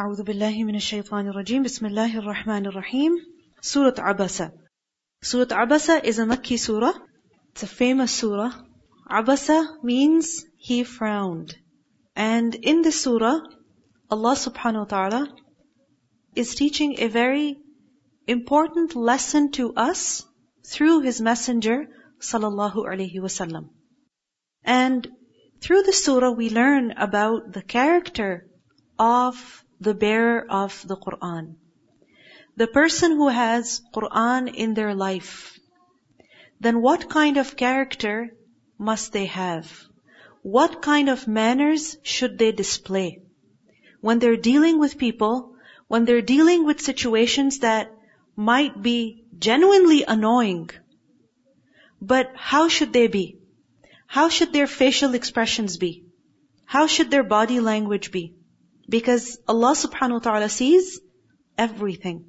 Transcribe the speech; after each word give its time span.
أعوذ 0.00 0.22
بالله 0.22 0.64
من 0.64 0.74
الشيطان 0.74 1.28
الرجيم 1.28 1.62
بسم 1.62 1.86
الله 1.86 2.18
الرحمن 2.18 2.66
الرحيم 2.66 3.12
Surah 3.62 3.94
Abasa 4.12 4.52
Surah 5.22 5.46
Abasa 5.46 6.04
is 6.04 6.18
a 6.18 6.24
Makki 6.24 6.58
surah. 6.58 6.92
It's 7.52 7.62
a 7.62 7.66
famous 7.66 8.12
surah. 8.12 8.52
Abasa 9.10 9.82
means 9.82 10.44
he 10.58 10.84
frowned. 10.84 11.56
And 12.14 12.54
in 12.54 12.82
this 12.82 13.00
surah, 13.00 13.40
Allah 14.10 14.34
subhanahu 14.34 14.80
wa 14.80 14.84
ta'ala 14.84 15.34
is 16.34 16.54
teaching 16.54 17.00
a 17.00 17.08
very 17.08 17.56
important 18.26 18.94
lesson 18.94 19.50
to 19.52 19.72
us 19.74 20.26
through 20.66 21.00
His 21.00 21.22
Messenger 21.22 21.88
sallallahu 22.20 22.84
alaihi 22.84 23.16
wasallam. 23.16 23.70
And 24.62 25.08
through 25.62 25.84
the 25.84 25.94
surah 25.94 26.32
we 26.32 26.50
learn 26.50 26.92
about 26.92 27.54
the 27.54 27.62
character 27.62 28.46
of 28.98 29.64
the 29.81 29.95
bearer 29.95 30.45
of 30.47 30.87
the 30.87 30.95
Quran. 30.95 31.55
The 32.55 32.67
person 32.67 33.13
who 33.13 33.29
has 33.29 33.81
Quran 33.95 34.53
in 34.53 34.75
their 34.75 34.93
life. 34.93 35.59
Then 36.59 36.83
what 36.83 37.09
kind 37.09 37.37
of 37.37 37.55
character 37.57 38.29
must 38.77 39.11
they 39.11 39.25
have? 39.25 39.65
What 40.43 40.83
kind 40.83 41.09
of 41.09 41.27
manners 41.27 41.97
should 42.03 42.37
they 42.37 42.51
display? 42.51 43.23
When 44.01 44.19
they're 44.19 44.43
dealing 44.51 44.77
with 44.77 44.99
people, 44.99 45.55
when 45.87 46.05
they're 46.05 46.29
dealing 46.35 46.63
with 46.63 46.79
situations 46.79 47.59
that 47.59 47.91
might 48.35 48.79
be 48.81 49.25
genuinely 49.37 50.03
annoying, 50.03 50.69
but 51.99 52.31
how 52.35 52.67
should 52.67 52.93
they 52.93 53.07
be? 53.07 53.39
How 54.05 54.29
should 54.29 54.53
their 54.53 54.67
facial 54.67 55.15
expressions 55.15 55.77
be? 55.77 56.05
How 56.65 56.85
should 56.85 57.09
their 57.09 57.23
body 57.23 57.59
language 57.59 58.11
be? 58.11 58.35
Because 58.89 59.39
Allah 59.47 59.73
subhanahu 59.75 60.13
wa 60.13 60.19
ta'ala 60.19 60.49
sees 60.49 60.99
everything. 61.57 62.25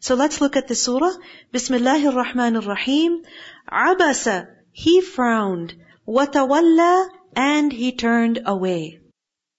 So 0.00 0.14
let's 0.14 0.40
look 0.40 0.56
at 0.56 0.68
the 0.68 0.74
surah. 0.74 1.14
Bismillahir 1.52 2.12
Rahmanir 2.12 2.66
Rahim. 2.66 3.22
Abasa, 3.70 4.48
he 4.70 5.00
frowned. 5.00 5.74
Watawalla, 6.06 7.08
and 7.34 7.72
he 7.72 7.92
turned 7.92 8.40
away. 8.44 9.00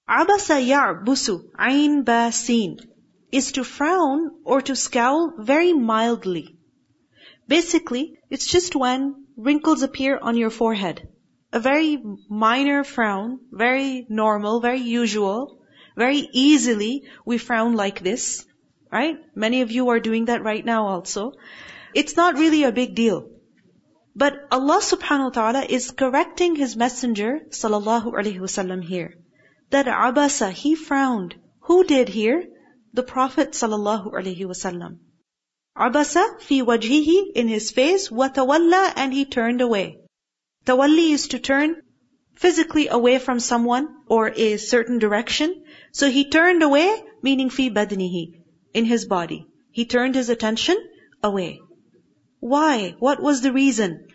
Abasa 0.08 0.64
ya'busu, 0.64 1.50
ayn 1.60 2.06
basin, 2.06 2.78
is 3.32 3.52
to 3.54 3.64
frown 3.64 4.30
or 4.44 4.62
to 4.62 4.76
scowl 4.76 5.34
very 5.40 5.74
mildly. 5.74 6.60
Basically, 7.48 8.20
it's 8.30 8.46
just 8.46 8.76
when 8.76 9.26
wrinkles 9.36 9.82
appear 9.82 10.18
on 10.18 10.38
your 10.38 10.52
forehead. 10.52 11.08
A 11.52 11.60
very 11.60 12.02
minor 12.30 12.84
frown, 12.84 13.40
very 13.52 14.06
normal, 14.10 14.60
very 14.60 14.82
usual, 14.82 15.60
very 15.96 16.28
easily 16.32 17.04
we 17.26 17.38
frown 17.38 17.74
like 17.74 18.02
this, 18.02 18.46
right? 18.92 19.18
Many 19.36 19.62
of 19.62 19.72
you 19.72 19.90
are 19.90 20.00
doing 20.00 20.26
that 20.26 20.44
right 20.44 20.64
now 20.64 20.88
also. 20.88 21.34
It's 21.94 22.16
not 22.16 22.36
really 22.36 22.64
a 22.64 22.72
big 22.72 22.96
deal. 22.96 23.30
But 24.16 24.48
Allah 24.52 24.80
subhanahu 24.82 25.26
wa 25.26 25.30
ta'ala 25.30 25.66
is 25.68 25.92
correcting 25.92 26.56
His 26.56 26.76
Messenger 26.76 27.42
sallallahu 27.50 28.14
alaihi 28.14 28.40
wasallam 28.40 28.84
here. 28.84 29.16
That 29.72 29.88
abasa, 29.88 30.52
he 30.52 30.76
frowned. 30.76 31.36
Who 31.62 31.84
did 31.84 32.08
here? 32.10 32.46
The 32.94 33.04
Prophet 33.04 33.52
sallallahu 33.52 34.14
alaihi 34.14 34.46
wasallam. 34.46 35.00
Abasa 35.78 36.40
fi 36.40 36.62
wajhihi 36.62 37.34
in 37.36 37.50
his 37.50 37.72
face, 37.72 38.08
watawalla 38.10 38.94
and 38.96 39.14
he 39.14 39.26
turned 39.26 39.60
away. 39.60 40.00
Tawalli 40.66 41.12
is 41.12 41.28
to 41.30 41.40
turn 41.40 41.82
physically 42.36 42.88
away 42.88 43.20
from 43.20 43.42
someone 43.42 43.90
or 44.08 44.32
a 44.34 44.56
certain 44.56 45.00
direction. 45.00 45.65
So 45.98 46.10
he 46.10 46.30
turned 46.30 46.62
away, 46.62 46.88
meaning 47.22 47.50
fi 47.50 47.70
badnihi, 47.70 48.24
in 48.74 48.84
his 48.84 49.06
body. 49.06 49.48
He 49.72 49.86
turned 49.86 50.16
his 50.16 50.30
attention 50.30 50.78
away. 51.24 51.62
Why? 52.42 52.96
What 53.00 53.22
was 53.22 53.42
the 53.42 53.54
reason? 53.54 54.08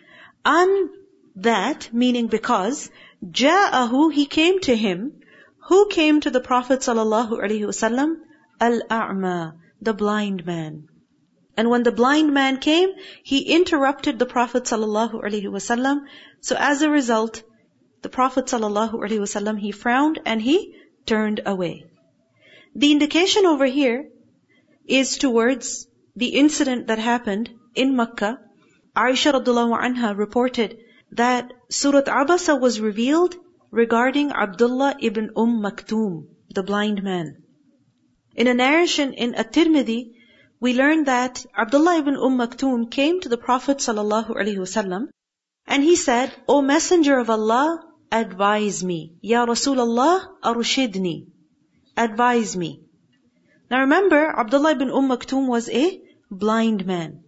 An 0.45 0.89
that, 1.35 1.89
meaning 1.91 2.27
because, 2.27 2.91
ja'ahu, 3.25 4.13
he 4.13 4.27
came 4.27 4.59
to 4.67 4.75
him. 4.75 5.21
Who 5.69 5.87
came 5.87 6.21
to 6.21 6.29
the 6.29 6.39
Prophet 6.39 6.81
sallallahu 6.81 7.31
alaihi 7.45 7.65
wasallam? 7.71 8.13
Al-a'ma, 8.59 9.55
the 9.81 9.95
blind 9.95 10.45
man. 10.45 10.87
And 11.57 11.71
when 11.71 11.81
the 11.81 11.91
blind 11.91 12.31
man 12.31 12.59
came, 12.59 12.91
he 13.23 13.39
interrupted 13.55 14.19
the 14.19 14.27
Prophet 14.27 14.65
ﷺ. 14.65 16.05
So 16.41 16.55
as 16.59 16.83
a 16.83 16.91
result, 16.91 17.41
the 18.03 18.09
Prophet 18.09 18.45
ﷺ, 18.45 19.59
he 19.59 19.71
frowned 19.71 20.19
and 20.25 20.39
he 20.39 20.75
turned 21.05 21.41
away. 21.45 21.85
The 22.75 22.91
indication 22.91 23.45
over 23.45 23.65
here 23.65 24.09
is 24.87 25.17
towards 25.17 25.87
the 26.15 26.27
incident 26.27 26.87
that 26.87 26.99
happened 26.99 27.49
in 27.75 27.95
Makkah. 27.95 28.39
Aisha 28.95 29.33
radiallahu 29.33 29.79
anha 29.79 30.17
reported 30.17 30.77
that 31.11 31.51
Surah 31.69 32.01
Abasa 32.01 32.59
was 32.59 32.79
revealed 32.79 33.35
regarding 33.71 34.31
Abdullah 34.31 34.95
ibn 34.99 35.31
Umm 35.37 35.61
Maktoum, 35.61 36.27
the 36.53 36.63
blind 36.63 37.03
man. 37.03 37.43
In 38.35 38.47
a 38.47 38.53
narration 38.53 39.13
in 39.13 39.35
At-Tirmidhi, 39.35 40.11
we 40.59 40.73
learn 40.73 41.05
that 41.05 41.45
Abdullah 41.57 41.97
ibn 41.99 42.15
Umm 42.15 42.37
Maktoum 42.37 42.89
came 42.91 43.19
to 43.21 43.29
the 43.29 43.37
Prophet 43.37 43.77
ﷺ 43.77 45.07
and 45.67 45.83
he 45.83 45.95
said, 45.95 46.33
O 46.47 46.61
Messenger 46.61 47.19
of 47.19 47.29
Allah, 47.29 47.83
advise 48.10 48.82
me. 48.84 49.12
Ya 49.20 49.44
Rasulullah, 49.46 50.26
arushidni. 50.42 51.26
Advise 51.96 52.56
me. 52.56 52.80
Now 53.70 53.80
remember, 53.80 54.26
Abdullah 54.38 54.72
ibn 54.72 54.90
Umm 54.90 55.08
Maktoum 55.08 55.48
was 55.48 55.68
a 55.68 56.00
blind 56.30 56.86
man. 56.86 57.24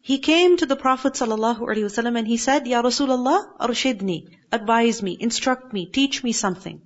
He 0.00 0.18
came 0.18 0.56
to 0.58 0.66
the 0.66 0.76
Prophet 0.76 1.14
ﷺ 1.14 2.18
and 2.18 2.28
he 2.28 2.36
said, 2.36 2.66
Ya 2.66 2.80
Rasulullah, 2.80 3.58
arshidni, 3.58 4.28
advise 4.52 5.02
me, 5.02 5.16
instruct 5.18 5.72
me, 5.72 5.86
teach 5.86 6.22
me 6.22 6.32
something. 6.32 6.80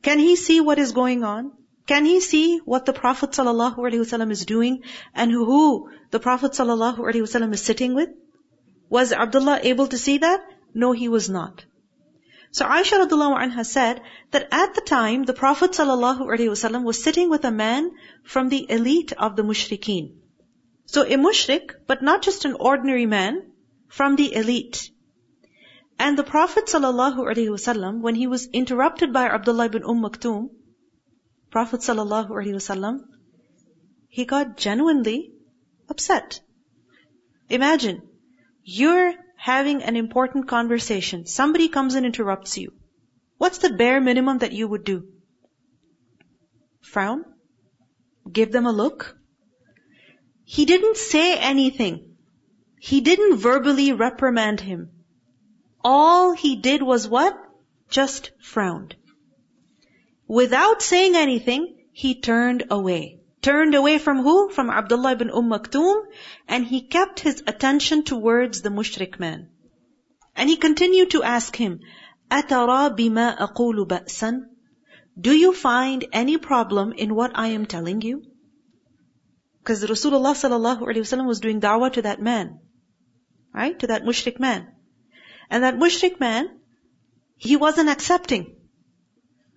Can 0.00 0.18
he 0.18 0.36
see 0.36 0.60
what 0.60 0.78
is 0.78 0.92
going 0.92 1.24
on? 1.24 1.52
Can 1.86 2.06
he 2.06 2.20
see 2.20 2.58
what 2.58 2.86
the 2.86 2.94
Prophet 2.94 3.32
ﷺ 3.32 4.30
is 4.30 4.46
doing 4.46 4.82
and 5.14 5.30
who 5.30 5.90
the 6.10 6.20
Prophet 6.20 6.52
ﷺ 6.52 7.52
is 7.52 7.60
sitting 7.60 7.94
with? 7.94 8.08
Was 8.88 9.12
Abdullah 9.12 9.60
able 9.62 9.88
to 9.88 9.98
see 9.98 10.18
that? 10.18 10.40
No, 10.72 10.92
he 10.92 11.08
was 11.08 11.28
not. 11.28 11.64
So 12.54 12.64
Aisha 12.64 12.98
radiallahu 13.04 13.38
anha 13.42 13.64
said 13.64 14.00
that 14.32 14.48
at 14.50 14.74
the 14.74 14.80
time 14.80 15.24
the 15.24 15.32
Prophet 15.32 15.70
ﷺ 15.72 16.82
was 16.84 17.02
sitting 17.02 17.30
with 17.30 17.44
a 17.44 17.52
man 17.52 17.92
from 18.24 18.48
the 18.48 18.66
elite 18.68 19.12
of 19.12 19.36
the 19.36 19.42
mushrikeen. 19.42 20.16
So 20.86 21.02
a 21.02 21.16
mushrik, 21.16 21.74
but 21.86 22.02
not 22.02 22.22
just 22.22 22.44
an 22.44 22.56
ordinary 22.58 23.06
man, 23.06 23.52
from 23.88 24.16
the 24.16 24.34
elite. 24.34 24.90
And 25.98 26.18
the 26.18 26.24
Prophet 26.24 26.66
ﷺ, 26.66 28.00
when 28.00 28.14
he 28.14 28.26
was 28.26 28.46
interrupted 28.46 29.12
by 29.12 29.28
Abdullah 29.28 29.66
ibn 29.66 29.84
Umm 29.84 30.02
Maktoum, 30.02 30.50
Prophet 31.50 31.80
ﷺ, 31.80 33.00
he 34.08 34.24
got 34.24 34.56
genuinely 34.56 35.32
upset. 35.88 36.40
Imagine, 37.48 38.02
you're 38.64 39.14
having 39.35 39.83
an 39.83 39.95
important 39.95 40.47
conversation. 40.47 41.25
Somebody 41.25 41.69
comes 41.69 41.95
and 41.95 42.05
interrupts 42.05 42.57
you. 42.57 42.73
What's 43.37 43.59
the 43.59 43.69
bare 43.69 44.01
minimum 44.01 44.39
that 44.39 44.53
you 44.53 44.67
would 44.67 44.83
do? 44.83 45.07
Frown? 46.81 47.25
Give 48.31 48.51
them 48.51 48.65
a 48.65 48.71
look? 48.71 49.17
He 50.43 50.65
didn't 50.65 50.97
say 50.97 51.37
anything. 51.37 52.15
He 52.79 53.01
didn't 53.01 53.37
verbally 53.37 53.91
reprimand 53.93 54.61
him. 54.61 54.91
All 55.83 56.33
he 56.33 56.55
did 56.55 56.81
was 56.81 57.07
what? 57.07 57.37
Just 57.89 58.31
frowned. 58.41 58.95
Without 60.27 60.81
saying 60.81 61.15
anything, 61.15 61.75
he 61.91 62.19
turned 62.19 62.63
away 62.69 63.14
Turned 63.44 63.74
away 63.74 63.98
from 63.98 64.22
who? 64.22 64.50
From 64.50 64.68
Abdullah 64.70 65.12
ibn 65.12 65.30
Umm 65.30 65.48
Maktoum, 65.50 66.02
and 66.46 66.66
he 66.66 66.82
kept 66.82 67.20
his 67.20 67.42
attention 67.46 68.02
towards 68.02 68.60
the 68.60 68.68
mushrik 68.68 69.18
man. 69.18 69.48
And 70.36 70.48
he 70.48 70.56
continued 70.56 71.12
to 71.12 71.22
ask 71.22 71.56
him, 71.56 71.80
أَتَرَى 72.30 72.96
بِمَا 72.96 73.38
أَقُولُ 73.38 73.86
بَأْسًا 73.86 74.42
Do 75.18 75.32
you 75.32 75.52
find 75.54 76.06
any 76.12 76.36
problem 76.36 76.92
in 76.92 77.14
what 77.14 77.32
I 77.34 77.48
am 77.48 77.66
telling 77.66 78.02
you? 78.02 78.22
Because 79.60 79.84
Rasulullah 79.84 80.34
sallallahu 80.34 80.80
alaihi 80.82 81.04
wasallam 81.06 81.26
was 81.26 81.40
doing 81.40 81.60
da'wah 81.60 81.92
to 81.94 82.02
that 82.02 82.20
man. 82.20 82.60
Right? 83.54 83.78
To 83.78 83.86
that 83.88 84.04
mushrik 84.04 84.38
man. 84.38 84.68
And 85.50 85.64
that 85.64 85.76
mushrik 85.76 86.20
man, 86.20 86.60
he 87.36 87.56
wasn't 87.56 87.88
accepting. 87.88 88.56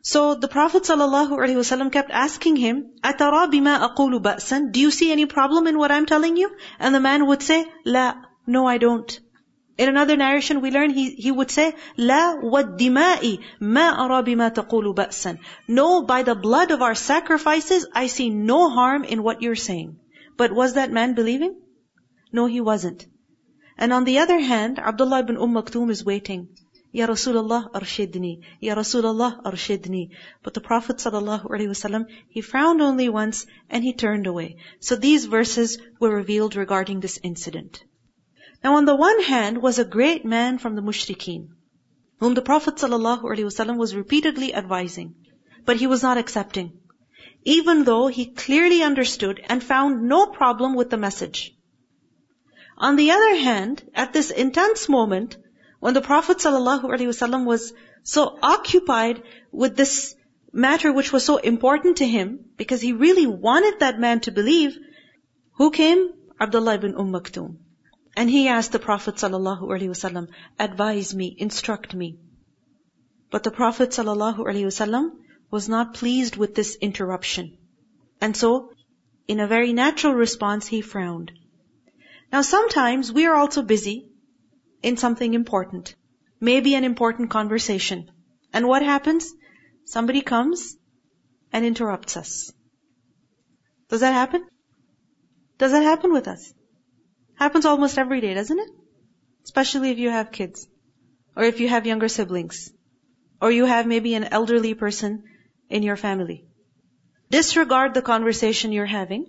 So 0.01 0.35
the 0.35 0.49
Prophet 0.49 0.83
ﷺ 0.83 1.91
kept 1.91 2.11
asking 2.11 2.57
him, 2.57 2.91
أَتَرَى 3.03 3.49
بِمَا 3.49 3.95
أَقُولُ 3.95 4.21
بَأْسًا 4.21 4.71
Do 4.71 4.79
you 4.81 4.91
see 4.91 5.11
any 5.11 5.25
problem 5.25 5.65
in 5.65 5.77
what 5.77 5.91
I'm 5.91 6.05
telling 6.05 6.35
you? 6.35 6.51
And 6.77 6.93
the 6.93 6.99
man 6.99 7.25
would 7.25 7.41
say, 7.41 7.65
La, 7.85 8.15
no 8.45 8.67
I 8.67 8.77
don't. 8.79 9.19
In 9.77 9.89
another 9.89 10.17
narration 10.17 10.61
we 10.61 10.71
learn 10.71 10.89
he, 10.89 11.11
he 11.11 11.31
would 11.31 11.49
say, 11.49 11.73
لا 11.97 12.43
والدماء 12.43 13.39
ما 13.61 13.97
أرى 13.97 14.23
بما 14.23 14.53
تقول 14.53 14.93
بأسا. 14.93 15.39
No, 15.69 16.03
by 16.03 16.23
the 16.23 16.35
blood 16.35 16.71
of 16.71 16.81
our 16.81 16.95
sacrifices, 16.95 17.87
I 17.93 18.07
see 18.07 18.29
no 18.29 18.69
harm 18.69 19.03
in 19.05 19.23
what 19.23 19.41
you're 19.41 19.55
saying. 19.55 19.97
But 20.35 20.51
was 20.51 20.73
that 20.73 20.91
man 20.91 21.15
believing? 21.15 21.55
No, 22.31 22.45
he 22.45 22.61
wasn't. 22.61 23.07
And 23.77 23.93
on 23.93 24.03
the 24.03 24.19
other 24.19 24.39
hand, 24.39 24.79
Abdullah 24.79 25.19
ibn 25.19 25.37
Umm 25.37 25.53
Maktoum 25.53 25.89
is 25.89 26.05
waiting. 26.05 26.49
Ya 26.90 27.06
Rasulullah 27.06 27.70
arshidni. 27.72 28.40
Ya 28.60 28.74
Rasulullah 28.74 29.42
arshidni. 29.42 30.10
But 30.42 30.54
the 30.54 30.60
Prophet 30.60 30.96
ﷺ, 30.96 32.06
he 32.28 32.40
frowned 32.40 32.80
only 32.80 33.08
once 33.08 33.46
and 33.68 33.84
he 33.84 33.92
turned 33.92 34.26
away. 34.26 34.56
So 34.80 34.96
these 34.96 35.26
verses 35.26 35.78
were 36.00 36.14
revealed 36.14 36.56
regarding 36.56 37.00
this 37.00 37.18
incident. 37.22 37.84
Now 38.64 38.76
on 38.76 38.86
the 38.86 38.96
one 38.96 39.22
hand 39.22 39.62
was 39.62 39.78
a 39.78 39.84
great 39.84 40.24
man 40.24 40.58
from 40.58 40.74
the 40.74 40.82
mushrikeen, 40.82 41.48
whom 42.20 42.34
the 42.34 42.42
Prophet 42.42 42.76
ﷺ 42.76 43.76
was 43.76 43.94
repeatedly 43.94 44.54
advising, 44.54 45.14
but 45.64 45.76
he 45.76 45.86
was 45.86 46.02
not 46.02 46.16
accepting, 46.16 46.80
even 47.44 47.84
though 47.84 48.08
he 48.08 48.26
clearly 48.26 48.82
understood 48.82 49.40
and 49.44 49.62
found 49.62 50.08
no 50.08 50.26
problem 50.26 50.74
with 50.74 50.90
the 50.90 50.96
message. 50.96 51.54
On 52.78 52.96
the 52.96 53.10
other 53.10 53.36
hand, 53.36 53.82
at 53.94 54.12
this 54.12 54.30
intense 54.30 54.88
moment, 54.88 55.36
when 55.79 55.93
the 55.93 56.01
Prophet 56.01 56.37
ﷺ 56.37 57.45
was 57.45 57.73
so 58.03 58.37
occupied 58.41 59.21
with 59.51 59.75
this 59.75 60.15
matter 60.53 60.93
which 60.93 61.11
was 61.11 61.25
so 61.25 61.37
important 61.37 61.97
to 61.97 62.07
him, 62.07 62.45
because 62.57 62.79
he 62.79 62.93
really 62.93 63.25
wanted 63.25 63.79
that 63.79 63.99
man 63.99 64.21
to 64.21 64.31
believe, 64.31 64.77
who 65.57 65.71
came? 65.71 66.09
Abdullah 66.39 66.75
ibn 66.75 66.95
Umm 66.95 67.11
Maktoum. 67.11 67.57
And 68.15 68.29
he 68.29 68.47
asked 68.47 68.71
the 68.71 68.79
Prophet 68.79 69.15
ﷺ, 69.15 70.27
advise 70.59 71.13
me, 71.15 71.35
instruct 71.37 71.93
me. 71.93 72.17
But 73.31 73.43
the 73.43 73.51
Prophet 73.51 73.89
ﷺ 73.89 75.11
was 75.51 75.67
not 75.67 75.95
pleased 75.95 76.37
with 76.37 76.55
this 76.55 76.75
interruption. 76.75 77.57
And 78.21 78.37
so, 78.37 78.71
in 79.27 79.39
a 79.39 79.47
very 79.47 79.73
natural 79.73 80.13
response, 80.13 80.67
he 80.67 80.81
frowned. 80.81 81.31
Now 82.31 82.41
sometimes 82.41 83.11
we 83.11 83.25
are 83.25 83.35
also 83.35 83.63
busy 83.63 84.06
in 84.82 84.96
something 84.96 85.34
important. 85.34 85.94
Maybe 86.40 86.74
an 86.74 86.84
important 86.84 87.30
conversation. 87.30 88.10
And 88.52 88.68
what 88.68 88.82
happens? 88.82 89.32
Somebody 89.84 90.22
comes 90.22 90.76
and 91.52 91.64
interrupts 91.64 92.16
us. 92.16 92.52
Does 93.88 94.00
that 94.00 94.12
happen? 94.12 94.46
Does 95.58 95.72
that 95.72 95.82
happen 95.82 96.12
with 96.12 96.28
us? 96.28 96.52
Happens 97.34 97.64
almost 97.64 97.98
every 97.98 98.20
day, 98.20 98.34
doesn't 98.34 98.58
it? 98.58 98.68
Especially 99.44 99.90
if 99.90 99.98
you 99.98 100.10
have 100.10 100.30
kids. 100.30 100.68
Or 101.36 101.44
if 101.44 101.60
you 101.60 101.68
have 101.68 101.86
younger 101.86 102.08
siblings. 102.08 102.70
Or 103.40 103.50
you 103.50 103.64
have 103.64 103.86
maybe 103.86 104.14
an 104.14 104.24
elderly 104.24 104.74
person 104.74 105.24
in 105.68 105.82
your 105.82 105.96
family. 105.96 106.44
Disregard 107.30 107.94
the 107.94 108.02
conversation 108.02 108.72
you're 108.72 108.86
having. 108.86 109.26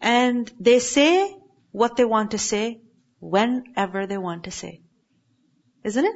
And 0.00 0.50
they 0.60 0.78
say 0.78 1.36
what 1.70 1.96
they 1.96 2.04
want 2.04 2.32
to 2.32 2.38
say 2.38 2.80
whenever 3.21 4.05
they 4.07 4.17
want 4.17 4.45
to 4.45 4.51
say. 4.51 4.81
Isn't 5.83 6.05
it? 6.05 6.15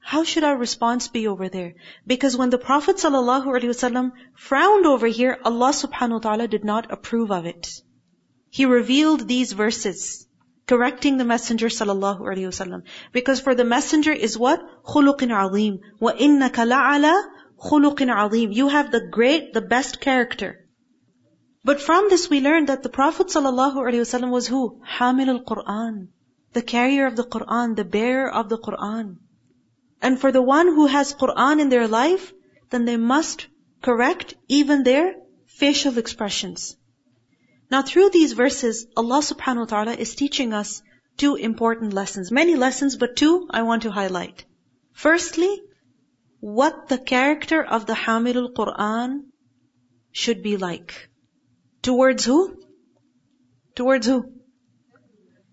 How 0.00 0.22
should 0.22 0.44
our 0.44 0.56
response 0.56 1.08
be 1.08 1.26
over 1.26 1.48
there? 1.48 1.74
Because 2.06 2.36
when 2.36 2.50
the 2.50 2.58
Prophet 2.58 2.96
ﷺ 2.96 4.12
frowned 4.36 4.86
over 4.86 5.06
here, 5.08 5.36
Allah 5.44 5.70
subhanahu 5.70 6.12
wa 6.12 6.18
ta'ala 6.18 6.48
did 6.48 6.64
not 6.64 6.92
approve 6.92 7.32
of 7.32 7.44
it. 7.44 7.68
He 8.50 8.66
revealed 8.66 9.26
these 9.26 9.52
verses, 9.52 10.28
correcting 10.68 11.16
the 11.16 11.24
Messenger 11.24 11.66
sallallahu 11.66 12.20
alaihi 12.20 12.46
wasallam. 12.52 12.84
Because 13.12 13.40
for 13.40 13.56
the 13.56 13.64
Messenger 13.64 14.12
is 14.12 14.38
what? 14.38 14.62
خُلُقٍ 14.84 15.18
عَظِيمٍ 15.18 15.80
وَإِنَّكَ 16.00 16.54
لَعَلَى 16.54 17.22
خُلُقٍ 17.58 17.98
عَظِيمٍ 17.98 18.54
You 18.54 18.68
have 18.68 18.92
the 18.92 19.08
great, 19.08 19.52
the 19.54 19.60
best 19.60 20.00
character. 20.00 20.59
But 21.63 21.79
from 21.79 22.09
this 22.09 22.29
we 22.29 22.39
learn 22.41 22.65
that 22.65 22.81
the 22.81 22.89
Prophet 22.89 23.27
ﷺ 23.27 24.31
was 24.31 24.47
who? 24.47 24.81
Hamil 24.83 25.29
al-Quran. 25.29 26.07
The 26.53 26.61
carrier 26.61 27.05
of 27.05 27.15
the 27.15 27.23
Quran, 27.23 27.75
the 27.75 27.85
bearer 27.85 28.29
of 28.29 28.49
the 28.49 28.57
Quran. 28.57 29.17
And 30.01 30.19
for 30.19 30.31
the 30.31 30.41
one 30.41 30.67
who 30.67 30.87
has 30.87 31.13
Quran 31.13 31.61
in 31.61 31.69
their 31.69 31.87
life, 31.87 32.33
then 32.71 32.85
they 32.85 32.97
must 32.97 33.47
correct 33.81 34.33
even 34.47 34.83
their 34.83 35.15
facial 35.45 35.97
expressions. 35.99 36.75
Now 37.69 37.83
through 37.83 38.09
these 38.09 38.33
verses, 38.33 38.87
Allah 38.97 39.19
subhanahu 39.19 39.59
wa 39.59 39.65
ta'ala 39.65 39.93
is 39.93 40.15
teaching 40.15 40.53
us 40.53 40.81
two 41.17 41.35
important 41.35 41.93
lessons. 41.93 42.31
Many 42.31 42.55
lessons, 42.55 42.97
but 42.97 43.15
two 43.15 43.47
I 43.51 43.61
want 43.61 43.83
to 43.83 43.91
highlight. 43.91 44.45
Firstly, 44.93 45.61
what 46.39 46.89
the 46.89 46.97
character 46.97 47.63
of 47.63 47.85
the 47.85 47.93
Hamilul 47.93 48.53
Quran 48.53 49.25
should 50.11 50.41
be 50.41 50.57
like. 50.57 51.10
Towards 51.81 52.25
who? 52.25 52.63
Towards 53.75 54.07
who? 54.07 54.33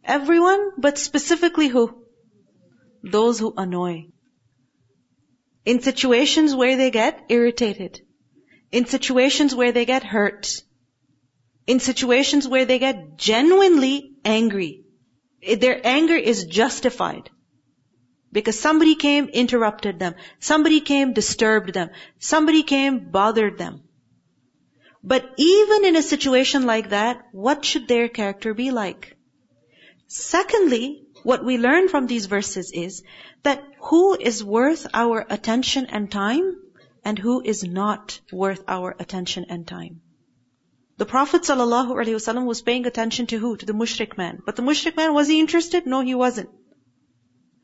Everyone, 0.05 0.73
but 0.79 0.99
specifically 0.99 1.69
who? 1.69 2.05
Those 3.03 3.39
who 3.39 3.55
annoy. 3.57 4.09
In 5.65 5.81
situations 5.81 6.55
where 6.55 6.77
they 6.77 6.91
get 6.91 7.25
irritated. 7.29 8.01
In 8.73 8.87
situations 8.87 9.55
where 9.55 9.73
they 9.73 9.85
get 9.85 10.05
hurt 10.05 10.63
in 11.69 11.81
situations 11.81 12.49
where 12.49 12.65
they 12.65 12.79
get 12.79 13.19
genuinely 13.19 14.13
angry. 14.25 14.85
Their 15.65 15.79
anger 15.87 16.17
is 16.17 16.47
justified. 16.47 17.29
Because 18.33 18.59
somebody 18.59 18.95
came, 18.95 19.27
interrupted 19.29 19.99
them. 19.99 20.15
Somebody 20.41 20.81
came, 20.81 21.13
disturbed 21.13 21.75
them. 21.75 21.91
Somebody 22.19 22.63
came, 22.63 23.11
bothered 23.11 23.59
them. 23.59 23.83
But 25.03 25.31
even 25.37 25.85
in 25.85 25.97
a 25.97 26.03
situation 26.03 26.67
like 26.67 26.91
that, 26.91 27.23
what 27.33 27.65
should 27.65 27.87
their 27.87 28.09
character 28.09 28.55
be 28.55 28.71
like? 28.71 29.17
Secondly, 30.09 31.05
what 31.23 31.45
we 31.45 31.59
learn 31.59 31.89
from 31.89 32.07
these 32.07 32.27
verses 32.27 32.73
is 32.73 33.03
that 33.43 33.63
who 33.81 34.17
is 34.19 34.43
worth 34.43 34.87
our 34.95 35.25
attention 35.29 35.87
and 35.87 36.11
time 36.11 36.57
and 37.05 37.19
who 37.19 37.43
is 37.43 37.63
not 37.63 38.21
worth 38.33 38.65
our 38.67 38.97
attention 38.99 39.47
and 39.49 39.67
time. 39.67 40.01
The 40.97 41.07
Prophet 41.07 41.43
ﷺ 41.43 42.45
was 42.45 42.63
paying 42.63 42.87
attention 42.87 43.27
to 43.29 43.39
who? 43.39 43.57
To 43.57 43.67
the 43.67 43.73
mushrik 43.73 44.19
man. 44.19 44.43
But 44.45 44.57
the 44.57 44.63
mushrik 44.63 44.97
man, 44.97 45.15
was 45.15 45.29
he 45.29 45.39
interested? 45.39 45.87
No, 45.87 46.01
he 46.01 46.15
wasn't. 46.15 46.51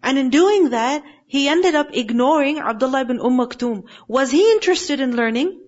And 0.02 0.18
in 0.18 0.30
doing 0.30 0.70
that, 0.70 1.02
he 1.26 1.48
ended 1.48 1.74
up 1.74 1.88
ignoring 1.92 2.58
Abdullah 2.58 3.00
ibn 3.00 3.20
Umm 3.20 3.38
Maktoum. 3.38 3.84
Was 4.06 4.30
he 4.30 4.52
interested 4.52 5.00
in 5.00 5.16
learning? 5.16 5.63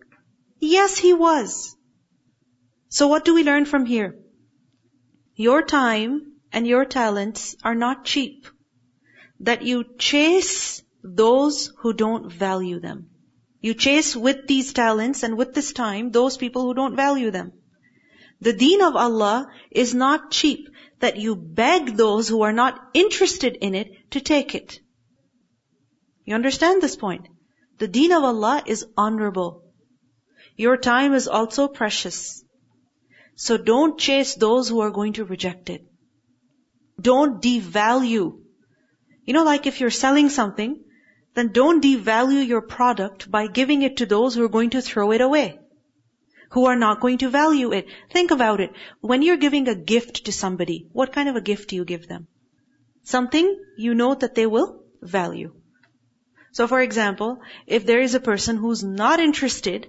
Yes, 0.58 0.96
he 0.96 1.12
was. 1.12 1.76
So 2.88 3.08
what 3.08 3.24
do 3.24 3.34
we 3.34 3.44
learn 3.44 3.66
from 3.66 3.84
here? 3.84 4.16
Your 5.34 5.62
time 5.62 6.32
and 6.52 6.66
your 6.66 6.84
talents 6.84 7.56
are 7.62 7.74
not 7.74 8.04
cheap. 8.04 8.46
That 9.40 9.62
you 9.62 9.84
chase 9.98 10.82
those 11.02 11.72
who 11.78 11.92
don't 11.92 12.32
value 12.32 12.80
them. 12.80 13.10
You 13.60 13.74
chase 13.74 14.16
with 14.16 14.46
these 14.46 14.72
talents 14.72 15.22
and 15.22 15.36
with 15.36 15.52
this 15.52 15.72
time 15.72 16.10
those 16.10 16.36
people 16.36 16.62
who 16.62 16.74
don't 16.74 16.96
value 16.96 17.30
them. 17.30 17.52
The 18.40 18.52
deen 18.52 18.80
of 18.80 18.96
Allah 18.96 19.50
is 19.70 19.94
not 19.94 20.30
cheap 20.30 20.68
that 21.00 21.16
you 21.16 21.36
beg 21.36 21.96
those 21.96 22.28
who 22.28 22.42
are 22.42 22.52
not 22.52 22.80
interested 22.94 23.56
in 23.56 23.74
it 23.74 24.10
to 24.12 24.20
take 24.20 24.54
it. 24.54 24.80
You 26.24 26.34
understand 26.34 26.82
this 26.82 26.96
point? 26.96 27.28
The 27.78 27.88
deen 27.88 28.12
of 28.12 28.24
Allah 28.24 28.62
is 28.66 28.86
honorable. 28.96 29.65
Your 30.56 30.76
time 30.76 31.12
is 31.12 31.28
also 31.28 31.68
precious. 31.68 32.42
So 33.34 33.58
don't 33.58 33.98
chase 33.98 34.34
those 34.34 34.68
who 34.68 34.80
are 34.80 34.90
going 34.90 35.14
to 35.14 35.24
reject 35.24 35.68
it. 35.68 35.84
Don't 36.98 37.42
devalue. 37.42 38.38
You 39.24 39.34
know, 39.34 39.44
like 39.44 39.66
if 39.66 39.80
you're 39.80 39.90
selling 39.90 40.30
something, 40.30 40.82
then 41.34 41.52
don't 41.52 41.84
devalue 41.84 42.46
your 42.46 42.62
product 42.62 43.30
by 43.30 43.46
giving 43.46 43.82
it 43.82 43.98
to 43.98 44.06
those 44.06 44.34
who 44.34 44.44
are 44.44 44.54
going 44.56 44.70
to 44.70 44.80
throw 44.80 45.12
it 45.12 45.20
away. 45.20 45.58
Who 46.52 46.64
are 46.64 46.76
not 46.76 47.00
going 47.00 47.18
to 47.18 47.28
value 47.28 47.72
it. 47.72 47.88
Think 48.10 48.30
about 48.30 48.60
it. 48.60 48.70
When 49.00 49.20
you're 49.20 49.36
giving 49.36 49.68
a 49.68 49.74
gift 49.74 50.24
to 50.24 50.32
somebody, 50.32 50.88
what 50.92 51.12
kind 51.12 51.28
of 51.28 51.36
a 51.36 51.42
gift 51.42 51.68
do 51.68 51.76
you 51.76 51.84
give 51.84 52.08
them? 52.08 52.28
Something 53.02 53.60
you 53.76 53.94
know 53.94 54.14
that 54.14 54.34
they 54.34 54.46
will 54.46 54.82
value. 55.02 55.52
So 56.52 56.66
for 56.66 56.80
example, 56.80 57.40
if 57.66 57.84
there 57.84 58.00
is 58.00 58.14
a 58.14 58.20
person 58.20 58.56
who's 58.56 58.82
not 58.82 59.20
interested 59.20 59.88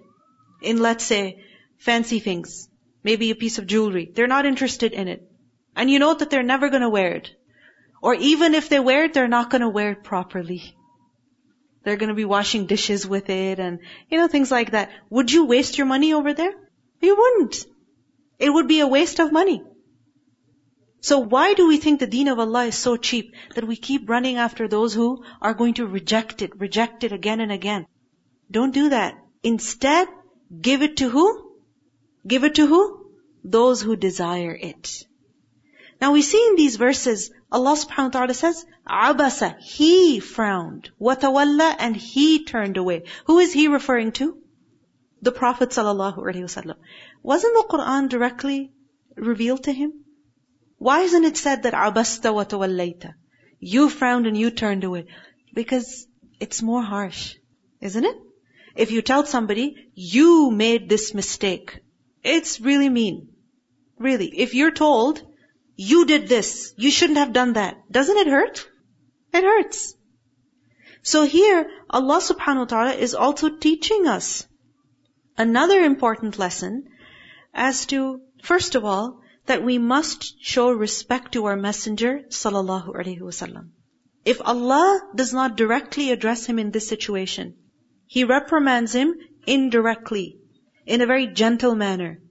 in, 0.62 0.78
let's 0.80 1.04
say, 1.04 1.44
fancy 1.78 2.20
things, 2.20 2.70
maybe 3.04 3.32
a 3.32 3.36
piece 3.36 3.58
of 3.58 3.68
jewelry, 3.68 4.12
they're 4.14 4.28
not 4.28 4.46
interested 4.46 4.94
in 4.94 5.08
it. 5.08 5.30
And 5.76 5.90
you 5.90 6.00
know 6.00 6.14
that 6.14 6.30
they're 6.30 6.44
never 6.44 6.70
gonna 6.70 6.90
wear 6.90 7.14
it. 7.14 7.32
Or 8.02 8.16
even 8.16 8.54
if 8.54 8.70
they 8.70 8.80
wear 8.80 9.06
it, 9.06 9.14
they're 9.14 9.28
not 9.28 9.50
gonna 9.50 9.70
wear 9.70 9.92
it 9.92 10.04
properly. 10.04 10.76
They're 11.88 11.96
to 11.96 12.14
be 12.14 12.26
washing 12.26 12.66
dishes 12.66 13.08
with 13.08 13.30
it 13.30 13.60
and, 13.60 13.80
you 14.10 14.18
know, 14.18 14.28
things 14.28 14.52
like 14.52 14.72
that. 14.72 14.92
Would 15.10 15.32
you 15.32 15.46
waste 15.46 15.78
your 15.78 15.88
money 15.88 16.14
over 16.14 16.34
there? 16.34 16.54
You 17.00 17.16
wouldn't. 17.16 17.66
It 18.40 18.50
would 18.50 18.68
be 18.68 18.82
a 18.82 18.88
waste 18.88 19.20
of 19.20 19.32
money. 19.32 19.64
So 21.00 21.20
why 21.20 21.54
do 21.54 21.66
we 21.66 21.78
think 21.78 22.02
the 22.02 22.08
deen 22.08 22.28
of 22.28 22.40
Allah 22.40 22.66
is 22.66 22.76
so 22.76 22.98
cheap 22.98 23.34
that 23.56 23.66
we 23.66 23.78
keep 23.78 24.10
running 24.10 24.36
after 24.36 24.68
those 24.68 24.94
who 24.94 25.24
are 25.42 25.54
going 25.54 25.76
to 25.76 25.88
reject 25.88 26.42
it, 26.42 26.60
reject 26.60 27.06
it 27.06 27.14
again 27.14 27.40
and 27.40 27.54
again? 27.54 27.86
Don't 28.52 28.74
do 28.74 28.90
that. 28.90 29.16
Instead, 29.42 30.10
give 30.62 30.82
it 30.82 30.98
to 30.98 31.10
who? 31.10 31.52
Give 32.26 32.44
it 32.44 32.56
to 32.56 32.68
who? 32.68 33.12
Those 33.44 33.82
who 33.82 33.96
desire 33.96 34.56
it. 34.56 35.06
Now 36.00 36.12
we 36.12 36.22
see 36.22 36.46
in 36.50 36.56
these 36.56 36.76
verses, 36.76 37.32
Allah 37.52 37.76
subhanahu 37.76 38.14
wa 38.14 38.20
ta'ala 38.20 38.34
says, 38.34 38.66
Abasa, 38.88 39.58
he 39.60 40.20
frowned. 40.20 40.92
Watawalla, 41.02 41.76
and 41.80 41.96
he 41.96 42.44
turned 42.44 42.78
away. 42.78 43.04
Who 43.26 43.40
is 43.40 43.54
he 43.54 43.68
referring 43.68 44.12
to? 44.14 44.38
The 45.22 45.32
Prophet 45.32 45.70
sallallahu 45.70 46.18
alaihi 46.18 46.44
wasallam. 46.44 46.76
Wasn't 47.24 47.54
the 47.54 47.78
Quran 47.78 48.10
directly 48.10 48.72
revealed 49.16 49.64
to 49.64 49.72
him? 49.72 49.94
Why 50.78 51.02
isn't 51.02 51.26
it 51.26 51.38
said 51.38 51.64
that 51.64 51.74
abasta 51.74 52.34
wa 52.34 52.44
tawallayta? 52.44 53.16
You 53.60 53.90
frowned 53.90 54.28
and 54.28 54.38
you 54.38 54.52
turned 54.52 54.84
away. 54.84 55.08
Because 55.54 56.06
it's 56.40 56.62
more 56.62 56.84
harsh, 56.84 57.36
isn't 57.82 58.06
it? 58.06 58.18
If 58.78 58.92
you 58.92 59.02
tell 59.02 59.26
somebody, 59.26 59.76
you 59.96 60.52
made 60.52 60.88
this 60.88 61.14
mistake, 61.14 61.80
it's 62.24 62.60
really 62.62 62.90
mean. 62.90 63.30
Really. 63.98 64.28
If 64.28 64.54
you're 64.54 64.72
told, 64.72 65.22
you 65.76 66.06
did 66.06 66.28
this, 66.28 66.74
you 66.78 66.92
shouldn't 66.92 67.18
have 67.18 67.34
done 67.34 67.54
that, 67.54 67.78
doesn't 67.92 68.18
it 68.18 68.28
hurt? 68.28 68.68
It 69.34 69.44
hurts. 69.44 69.96
So 71.02 71.24
here, 71.24 71.70
Allah 71.90 72.20
subhanahu 72.22 72.66
wa 72.66 72.66
ta'ala 72.66 72.94
is 72.94 73.16
also 73.16 73.50
teaching 73.50 74.08
us 74.08 74.46
another 75.38 75.80
important 75.80 76.38
lesson 76.38 76.90
as 77.54 77.86
to, 77.88 78.22
first 78.44 78.76
of 78.76 78.86
all, 78.86 79.22
that 79.46 79.64
we 79.64 79.78
must 79.78 80.36
show 80.44 80.70
respect 80.72 81.32
to 81.34 81.46
our 81.46 81.56
messenger 81.56 82.24
sallallahu 82.30 82.96
alaihi 82.96 83.22
wasallam. 83.22 83.70
If 84.26 84.42
Allah 84.42 85.02
does 85.16 85.34
not 85.34 85.56
directly 85.56 86.12
address 86.12 86.46
him 86.46 86.60
in 86.60 86.72
this 86.72 86.88
situation, 86.88 87.56
he 88.08 88.24
reprimands 88.24 88.94
him 88.94 89.16
indirectly, 89.46 90.40
in 90.86 91.02
a 91.02 91.06
very 91.06 91.28
gentle 91.28 91.76
manner. 91.76 92.22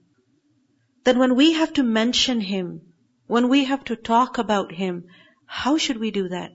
Then 1.03 1.19
when 1.19 1.35
we 1.35 1.53
have 1.53 1.73
to 1.73 1.83
mention 1.83 2.41
him, 2.41 2.81
when 3.27 3.47
we 3.49 3.65
have 3.65 3.83
to 3.85 3.95
talk 3.95 4.37
about 4.37 4.71
him, 4.71 5.05
how 5.45 5.77
should 5.77 5.97
we 5.97 6.11
do 6.11 6.29
that? 6.29 6.51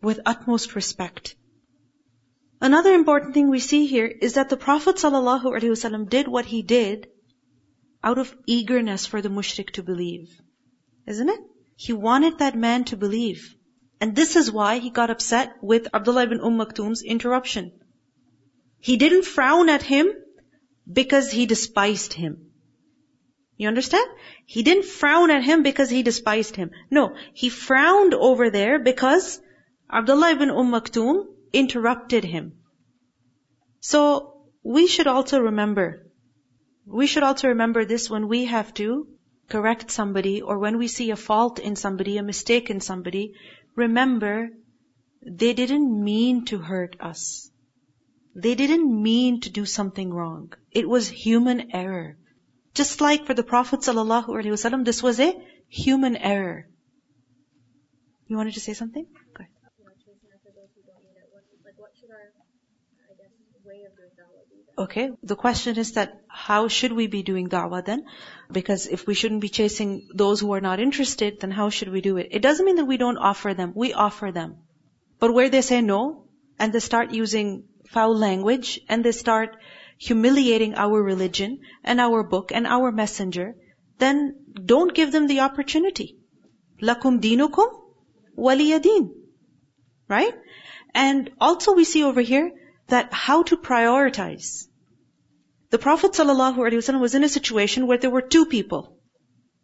With 0.00 0.20
utmost 0.26 0.74
respect. 0.74 1.36
Another 2.60 2.94
important 2.94 3.34
thing 3.34 3.50
we 3.50 3.60
see 3.60 3.86
here 3.86 4.06
is 4.06 4.34
that 4.34 4.48
the 4.48 4.56
Prophet 4.56 4.96
ﷺ 4.96 6.08
did 6.08 6.28
what 6.28 6.46
he 6.46 6.62
did 6.62 7.08
out 8.02 8.18
of 8.18 8.34
eagerness 8.46 9.04
for 9.06 9.20
the 9.20 9.28
mushrik 9.28 9.70
to 9.72 9.82
believe. 9.82 10.28
Isn't 11.06 11.28
it? 11.28 11.40
He 11.76 11.92
wanted 11.92 12.38
that 12.38 12.56
man 12.56 12.84
to 12.84 12.96
believe. 12.96 13.54
And 14.00 14.16
this 14.16 14.36
is 14.36 14.50
why 14.50 14.78
he 14.78 14.90
got 14.90 15.10
upset 15.10 15.54
with 15.60 15.88
Abdullah 15.92 16.24
ibn 16.24 16.40
Umm 16.40 16.58
Maktum's 16.58 17.02
interruption. 17.02 17.72
He 18.88 18.96
didn't 18.96 19.24
frown 19.24 19.68
at 19.68 19.82
him 19.82 20.10
because 21.00 21.30
he 21.30 21.46
despised 21.46 22.12
him. 22.12 22.50
You 23.56 23.68
understand? 23.68 24.08
He 24.44 24.62
didn't 24.62 24.86
frown 24.86 25.30
at 25.30 25.44
him 25.44 25.62
because 25.62 25.88
he 25.88 26.02
despised 26.02 26.56
him. 26.56 26.72
No, 26.90 27.14
he 27.32 27.48
frowned 27.48 28.14
over 28.14 28.50
there 28.50 28.78
because 28.78 29.40
Abdullah 29.98 30.32
ibn 30.32 30.50
Umm 30.50 30.72
Maktum 30.72 31.26
interrupted 31.52 32.24
him. 32.24 32.54
So, 33.80 34.48
we 34.64 34.86
should 34.88 35.06
also 35.06 35.40
remember 35.40 35.86
we 36.86 37.06
should 37.06 37.22
also 37.22 37.48
remember 37.48 37.84
this 37.84 38.10
when 38.10 38.26
we 38.26 38.46
have 38.46 38.74
to 38.74 39.06
correct 39.48 39.90
somebody 39.90 40.42
or 40.42 40.58
when 40.58 40.78
we 40.78 40.88
see 40.88 41.10
a 41.10 41.16
fault 41.16 41.60
in 41.60 41.76
somebody, 41.76 42.16
a 42.18 42.22
mistake 42.22 42.70
in 42.70 42.80
somebody. 42.80 43.34
Remember, 43.76 44.50
they 45.24 45.52
didn't 45.52 46.04
mean 46.04 46.44
to 46.46 46.58
hurt 46.58 46.96
us. 47.00 47.51
They 48.34 48.54
didn't 48.54 49.02
mean 49.02 49.40
to 49.40 49.50
do 49.50 49.66
something 49.66 50.12
wrong. 50.12 50.52
It 50.70 50.88
was 50.88 51.08
human 51.08 51.74
error. 51.74 52.16
Just 52.74 53.00
like 53.00 53.26
for 53.26 53.34
the 53.34 53.42
Prophet 53.42 53.80
ﷺ, 53.80 54.84
this 54.84 55.02
was 55.02 55.20
a 55.20 55.34
human 55.68 56.16
error. 56.16 56.66
You 58.28 58.36
wanted 58.38 58.54
to 58.54 58.60
say 58.60 58.72
something? 58.72 59.06
Go 59.34 59.40
ahead. 59.40 59.50
Okay, 64.78 65.10
the 65.22 65.36
question 65.36 65.76
is 65.76 65.92
that 65.92 66.22
how 66.28 66.68
should 66.68 66.92
we 66.92 67.06
be 67.06 67.22
doing 67.22 67.50
da'wah 67.50 67.84
then? 67.84 68.06
Because 68.50 68.86
if 68.86 69.06
we 69.06 69.12
shouldn't 69.12 69.42
be 69.42 69.50
chasing 69.50 70.08
those 70.14 70.40
who 70.40 70.52
are 70.54 70.62
not 70.62 70.80
interested, 70.80 71.40
then 71.40 71.50
how 71.50 71.68
should 71.68 71.90
we 71.90 72.00
do 72.00 72.16
it? 72.16 72.28
It 72.30 72.40
doesn't 72.40 72.64
mean 72.64 72.76
that 72.76 72.86
we 72.86 72.96
don't 72.96 73.18
offer 73.18 73.52
them. 73.52 73.72
We 73.74 73.92
offer 73.92 74.32
them. 74.32 74.56
But 75.18 75.34
where 75.34 75.50
they 75.50 75.60
say 75.60 75.82
no, 75.82 76.24
and 76.58 76.72
they 76.72 76.80
start 76.80 77.12
using 77.12 77.64
foul 77.92 78.16
language, 78.16 78.80
and 78.88 79.04
they 79.04 79.12
start 79.12 79.56
humiliating 79.98 80.74
our 80.74 81.02
religion, 81.02 81.60
and 81.84 82.00
our 82.00 82.22
book, 82.22 82.50
and 82.52 82.66
our 82.66 82.90
messenger, 82.90 83.54
then 83.98 84.34
don't 84.72 84.94
give 84.94 85.12
them 85.12 85.26
the 85.28 85.40
opportunity. 85.40 86.16
Lakum 86.80 87.20
dinukum 87.20 87.68
waliyadin. 88.36 89.10
Right? 90.08 90.34
And 90.94 91.30
also 91.40 91.74
we 91.74 91.84
see 91.84 92.02
over 92.02 92.20
here, 92.20 92.50
that 92.88 93.12
how 93.12 93.42
to 93.44 93.56
prioritize. 93.56 94.66
The 95.70 95.78
Prophet 95.78 96.12
ﷺ 96.12 97.00
was 97.00 97.14
in 97.14 97.24
a 97.24 97.28
situation 97.28 97.86
where 97.86 97.98
there 97.98 98.10
were 98.10 98.22
two 98.22 98.44
people. 98.46 98.98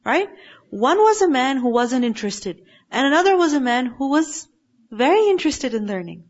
Right? 0.04 0.28
One 0.70 0.98
was 0.98 1.20
a 1.20 1.28
man 1.28 1.58
who 1.58 1.70
wasn't 1.70 2.04
interested, 2.04 2.62
and 2.90 3.06
another 3.06 3.36
was 3.36 3.52
a 3.52 3.60
man 3.60 3.86
who 3.86 4.10
was 4.10 4.46
very 4.90 5.28
interested 5.28 5.74
in 5.74 5.86
learning. 5.86 6.24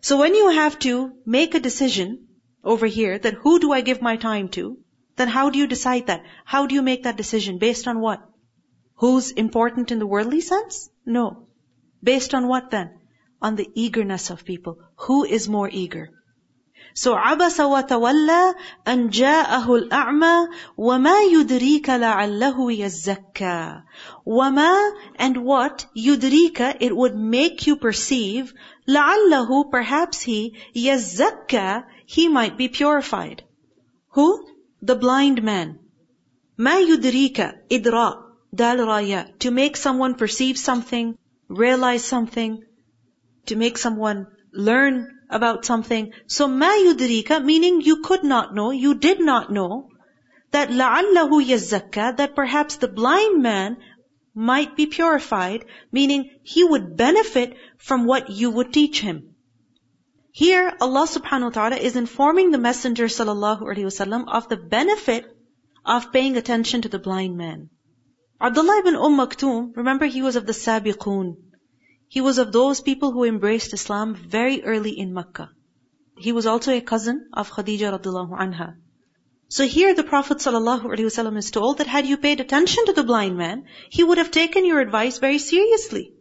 So 0.00 0.18
when 0.18 0.34
you 0.34 0.50
have 0.50 0.78
to 0.80 1.12
make 1.24 1.54
a 1.54 1.60
decision 1.60 2.26
over 2.62 2.86
here 2.86 3.18
that 3.18 3.34
who 3.34 3.58
do 3.58 3.72
I 3.72 3.80
give 3.80 4.02
my 4.02 4.16
time 4.16 4.48
to, 4.50 4.78
then 5.16 5.28
how 5.28 5.50
do 5.50 5.58
you 5.58 5.66
decide 5.66 6.06
that? 6.08 6.24
How 6.44 6.66
do 6.66 6.74
you 6.74 6.82
make 6.82 7.04
that 7.04 7.16
decision? 7.16 7.58
Based 7.58 7.88
on 7.88 8.00
what? 8.00 8.20
Who's 8.96 9.30
important 9.30 9.92
in 9.92 9.98
the 9.98 10.06
worldly 10.06 10.40
sense? 10.40 10.88
No. 11.04 11.48
Based 12.02 12.34
on 12.34 12.48
what 12.48 12.70
then? 12.70 12.90
on 13.44 13.56
the 13.56 13.70
eagerness 13.74 14.30
of 14.30 14.44
people. 14.44 14.78
Who 15.06 15.24
is 15.24 15.48
more 15.48 15.68
eager? 15.70 16.10
So 16.94 17.14
عبس 17.14 17.60
وتولى 17.60 18.54
أن 18.86 19.10
جاءه 19.10 19.74
الأعمى 19.74 20.48
وما 20.76 21.22
يدريك 21.22 21.90
لعله 21.90 22.72
يزكى 22.72 23.82
وما 24.26 24.92
and 25.18 25.36
what 25.38 25.86
يدريك 25.96 26.76
it 26.80 26.96
would 26.96 27.16
make 27.16 27.66
you 27.66 27.76
perceive 27.76 28.54
لعله 28.88 29.70
perhaps 29.70 30.22
he 30.22 30.56
يزكى 30.74 31.84
he 32.06 32.28
might 32.28 32.56
be 32.56 32.68
purified. 32.68 33.42
Who? 34.10 34.46
The 34.82 34.96
blind 34.96 35.42
man. 35.42 35.78
ما 36.58 36.78
يدريك 36.80 37.40
إدراء 37.72 38.16
دال 38.52 38.78
رايا 38.86 39.38
to 39.40 39.50
make 39.50 39.76
someone 39.76 40.14
perceive 40.14 40.56
something, 40.58 41.18
realize 41.48 42.04
something, 42.04 42.62
to 43.46 43.56
make 43.56 43.76
someone 43.76 44.26
learn 44.52 45.10
about 45.30 45.64
something. 45.64 46.12
So 46.26 46.46
ma 46.46 46.72
yudrika, 46.72 47.44
meaning 47.44 47.80
you 47.80 48.02
could 48.02 48.24
not 48.24 48.54
know, 48.54 48.70
you 48.70 48.94
did 48.94 49.20
not 49.20 49.50
know, 49.50 49.88
that 50.52 50.68
la'allahu 50.70 51.44
yazzakka, 51.44 52.16
that 52.18 52.36
perhaps 52.36 52.76
the 52.76 52.88
blind 52.88 53.42
man 53.42 53.76
might 54.33 54.75
be 54.75 54.85
purified, 54.85 55.65
meaning 55.91 56.29
he 56.43 56.63
would 56.63 56.95
benefit 56.95 57.57
from 57.77 58.05
what 58.05 58.29
you 58.29 58.51
would 58.51 58.71
teach 58.73 59.01
him. 59.01 59.35
Here, 60.31 60.73
Allah 60.79 61.07
subhanahu 61.07 61.43
wa 61.43 61.49
ta'ala 61.49 61.75
is 61.75 61.95
informing 61.95 62.51
the 62.51 62.57
Messenger 62.57 63.05
sallallahu 63.05 63.61
alaihi 63.61 63.89
wasallam 63.89 64.25
of 64.27 64.47
the 64.47 64.57
benefit 64.57 65.25
of 65.85 66.11
paying 66.13 66.37
attention 66.37 66.81
to 66.83 66.89
the 66.89 66.99
blind 66.99 67.35
man. 67.35 67.69
Abdullah 68.39 68.79
ibn 68.79 68.95
Umm 68.95 69.17
Maktoum, 69.17 69.75
remember 69.75 70.05
he 70.05 70.21
was 70.21 70.35
of 70.35 70.45
the 70.45 70.53
Sabiqun. 70.53 71.35
He 72.07 72.21
was 72.21 72.37
of 72.37 72.51
those 72.51 72.81
people 72.81 73.11
who 73.11 73.23
embraced 73.23 73.73
Islam 73.73 74.15
very 74.15 74.63
early 74.63 74.97
in 74.97 75.13
Makkah. 75.13 75.49
He 76.17 76.31
was 76.31 76.45
also 76.45 76.71
a 76.71 76.81
cousin 76.81 77.29
of 77.33 77.51
Khadija 77.51 77.97
radiallahu 77.97 78.39
anha. 78.39 78.75
So 79.48 79.64
here 79.64 79.94
the 79.94 80.02
Prophet 80.02 80.38
ﷺ 80.38 81.38
is 81.38 81.50
told 81.50 81.78
that 81.78 81.86
had 81.86 82.06
you 82.06 82.16
paid 82.16 82.40
attention 82.40 82.86
to 82.86 82.92
the 82.92 83.04
blind 83.04 83.36
man, 83.36 83.66
he 83.88 84.02
would 84.02 84.18
have 84.18 84.30
taken 84.30 84.64
your 84.64 84.80
advice 84.80 85.18
very 85.18 85.38
seriously. 85.38 86.12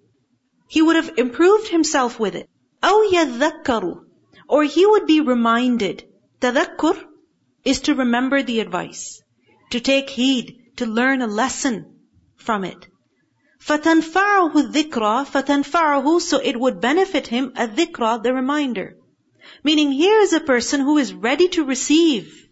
He 0.68 0.82
would 0.82 0.96
have 0.96 1.18
improved 1.18 1.68
himself 1.68 2.20
with 2.20 2.36
it. 2.36 2.50
أَوْ 2.82 3.12
يَذَّكَّرُ 3.12 4.06
Or 4.48 4.64
he 4.64 4.86
would 4.86 5.08
be 5.08 5.20
reminded. 5.20 6.06
تَذَكُّر 6.42 7.04
is 7.66 7.82
to 7.82 7.96
remember 7.96 8.44
the 8.44 8.60
advice, 8.60 9.22
to 9.72 9.80
take 9.80 10.10
heed, 10.10 10.74
to 10.78 10.86
learn 10.86 11.22
a 11.22 11.28
lesson 11.28 11.98
from 12.36 12.64
it. 12.64 12.88
فَتَنْفَعُهُ 13.60 14.54
الذِّكْرَى 14.54 15.26
فَتَنْفَعُهُ 15.28 16.22
So 16.22 16.38
it 16.38 16.60
would 16.60 16.80
benefit 16.82 17.28
him, 17.28 17.54
a 17.56 17.68
dhikra, 17.68 18.22
the 18.22 18.34
reminder. 18.34 18.98
Meaning 19.64 19.92
here 19.92 20.20
is 20.20 20.34
a 20.34 20.40
person 20.40 20.82
who 20.82 20.98
is 20.98 21.14
ready 21.14 21.48
to 21.50 21.64
receive. 21.64 22.47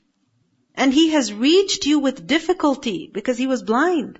And 0.75 0.93
he 0.93 1.09
has 1.09 1.33
reached 1.33 1.85
you 1.85 1.99
with 1.99 2.27
difficulty 2.27 3.09
because 3.13 3.37
he 3.37 3.47
was 3.47 3.63
blind. 3.63 4.19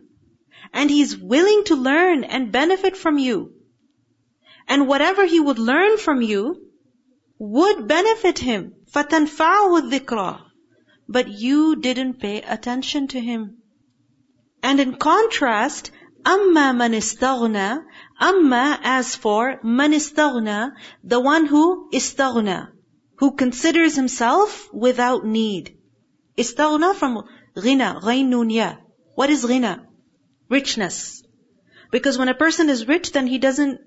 And 0.74 0.89
He's 0.89 1.18
willing 1.18 1.63
to 1.65 1.75
learn 1.75 2.24
and 2.24 2.51
benefit 2.51 2.96
from 2.96 3.18
you. 3.18 3.53
And 4.68 4.88
whatever 4.88 5.25
He 5.25 5.39
would 5.39 5.60
learn 5.60 5.98
from 5.98 6.22
you 6.22 6.70
would 7.38 7.88
benefit 7.88 8.39
Him. 8.39 8.75
فَتَنْفَعُهُ 8.94 9.82
الذِّكْرَى 9.82 10.41
But 11.10 11.27
you 11.27 11.75
didn't 11.75 12.20
pay 12.20 12.41
attention 12.41 13.08
to 13.10 13.20
Him. 13.20 13.58
And 14.63 14.80
in 14.80 14.96
contrast, 14.96 15.91
أَمَّا 16.24 16.75
مَنِ 16.75 16.96
اسْتَغْنَى 16.96 17.84
Amma 18.20 18.80
as 18.84 19.15
for 19.15 19.60
man 19.63 19.91
istaghna, 19.91 20.74
the 21.03 21.20
one 21.20 21.48
who 21.48 21.89
istaghna, 21.91 22.70
who 23.15 23.36
considers 23.36 23.96
himself 23.96 24.70
without 24.72 25.25
need. 25.25 25.75
Istaghna 26.37 26.95
from 26.95 27.25
ghina, 27.57 28.00
ghain 28.02 28.28
nun. 28.28 28.78
What 29.14 29.31
is 29.31 29.45
ghina? 29.45 29.87
Richness. 30.50 31.23
Because 31.90 32.19
when 32.19 32.28
a 32.28 32.35
person 32.35 32.69
is 32.69 32.87
rich, 32.87 33.12
then 33.12 33.26
he 33.26 33.38
doesn't, 33.38 33.81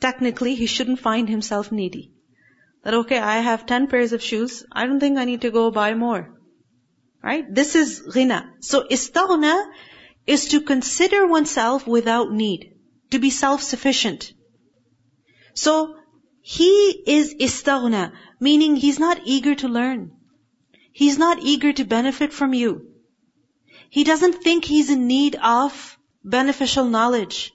technically, 0.00 0.54
he 0.54 0.66
shouldn't 0.66 1.00
find 1.00 1.28
himself 1.28 1.70
needy. 1.70 2.12
That 2.82 2.94
okay, 2.94 3.18
I 3.18 3.38
have 3.38 3.66
10 3.66 3.86
pairs 3.88 4.12
of 4.12 4.22
shoes, 4.22 4.64
I 4.72 4.86
don't 4.86 5.00
think 5.00 5.18
I 5.18 5.24
need 5.24 5.42
to 5.42 5.50
go 5.50 5.70
buy 5.70 5.94
more. 5.94 6.32
Right? 7.22 7.44
This 7.52 7.74
is 7.74 8.02
ghina. 8.14 8.44
So 8.60 8.84
istaghna 8.88 9.66
is 10.26 10.48
to 10.48 10.60
consider 10.60 11.26
oneself 11.26 11.86
without 11.86 12.32
need 12.32 12.72
to 13.10 13.18
be 13.18 13.30
self-sufficient. 13.30 14.32
So, 15.54 15.96
he 16.42 17.02
is 17.06 17.34
istaghna, 17.34 18.12
meaning 18.40 18.76
he's 18.76 18.98
not 18.98 19.20
eager 19.24 19.54
to 19.56 19.68
learn. 19.68 20.12
He's 20.98 21.18
not 21.18 21.40
eager 21.42 21.74
to 21.74 21.84
benefit 21.84 22.32
from 22.32 22.54
you. 22.54 22.70
He 23.90 24.02
doesn't 24.02 24.42
think 24.44 24.64
he's 24.64 24.88
in 24.88 25.06
need 25.06 25.36
of 25.36 25.98
beneficial 26.24 26.86
knowledge. 26.86 27.52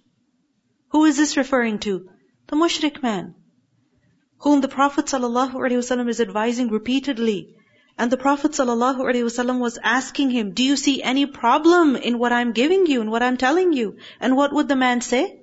Who 0.90 1.06
is 1.06 1.18
this 1.18 1.38
referring 1.38 1.80
to? 1.86 2.08
The 2.50 2.56
mushrik 2.56 3.02
man, 3.02 3.34
whom 4.38 4.62
the 4.62 4.68
Prophet 4.68 5.06
ﷺ 5.08 6.08
is 6.10 6.22
advising 6.22 6.70
repeatedly. 6.70 7.56
And 7.98 8.12
the 8.12 8.22
Prophet 8.28 8.52
ﷺ 8.52 9.60
was 9.60 9.80
asking 9.84 10.30
him, 10.30 10.54
do 10.54 10.64
you 10.64 10.78
see 10.78 11.02
any 11.02 11.26
problem 11.26 11.96
in 11.96 12.20
what 12.20 12.32
I'm 12.32 12.52
giving 12.52 12.86
you 12.86 13.02
and 13.02 13.10
what 13.10 13.24
I'm 13.24 13.38
telling 13.38 13.74
you? 13.74 13.98
And 14.20 14.38
what 14.38 14.54
would 14.54 14.68
the 14.68 14.76
man 14.76 15.02
say? 15.02 15.42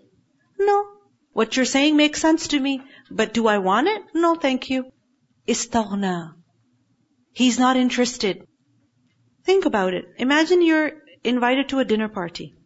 No. 0.57 0.87
What 1.33 1.57
you're 1.57 1.75
saying 1.75 1.97
makes 1.97 2.21
sense 2.21 2.47
to 2.55 2.61
me, 2.61 2.81
but 3.11 3.35
do 3.35 3.49
I 3.49 3.59
want 3.59 3.89
it? 3.89 4.03
No, 4.15 4.37
thank 4.37 4.71
you. 4.71 4.93
Istaghna. 5.49 6.38
He's 7.39 7.57
not 7.57 7.77
interested. 7.77 8.49
Think 9.45 9.65
about 9.65 9.95
it. 9.95 10.07
Imagine 10.19 10.61
you're 10.61 10.91
invited 11.23 11.69
to 11.69 11.79
a 11.79 11.85
dinner 11.85 12.09
party 12.09 12.57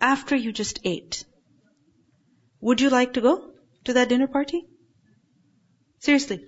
after 0.00 0.34
you 0.34 0.50
just 0.50 0.80
ate. 0.82 1.24
Would 2.60 2.80
you 2.80 2.90
like 2.90 3.12
to 3.12 3.20
go 3.20 3.52
to 3.84 3.92
that 3.92 4.08
dinner 4.08 4.26
party? 4.26 4.64
Seriously. 6.00 6.40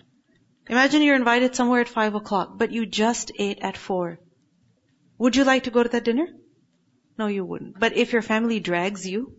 Imagine 0.66 1.02
you're 1.02 1.14
invited 1.14 1.54
somewhere 1.54 1.80
at 1.80 1.88
five 1.88 2.16
o'clock, 2.16 2.58
but 2.58 2.72
you 2.72 2.84
just 2.86 3.30
ate 3.38 3.60
at 3.62 3.76
four. 3.76 4.18
Would 5.18 5.36
you 5.36 5.44
like 5.44 5.62
to 5.62 5.70
go 5.70 5.84
to 5.84 5.88
that 5.90 6.04
dinner? 6.04 6.26
No, 7.18 7.28
you 7.28 7.44
wouldn't. 7.44 7.78
But 7.78 7.96
if 7.96 8.12
your 8.12 8.22
family 8.22 8.58
drags 8.58 9.06
you, 9.06 9.36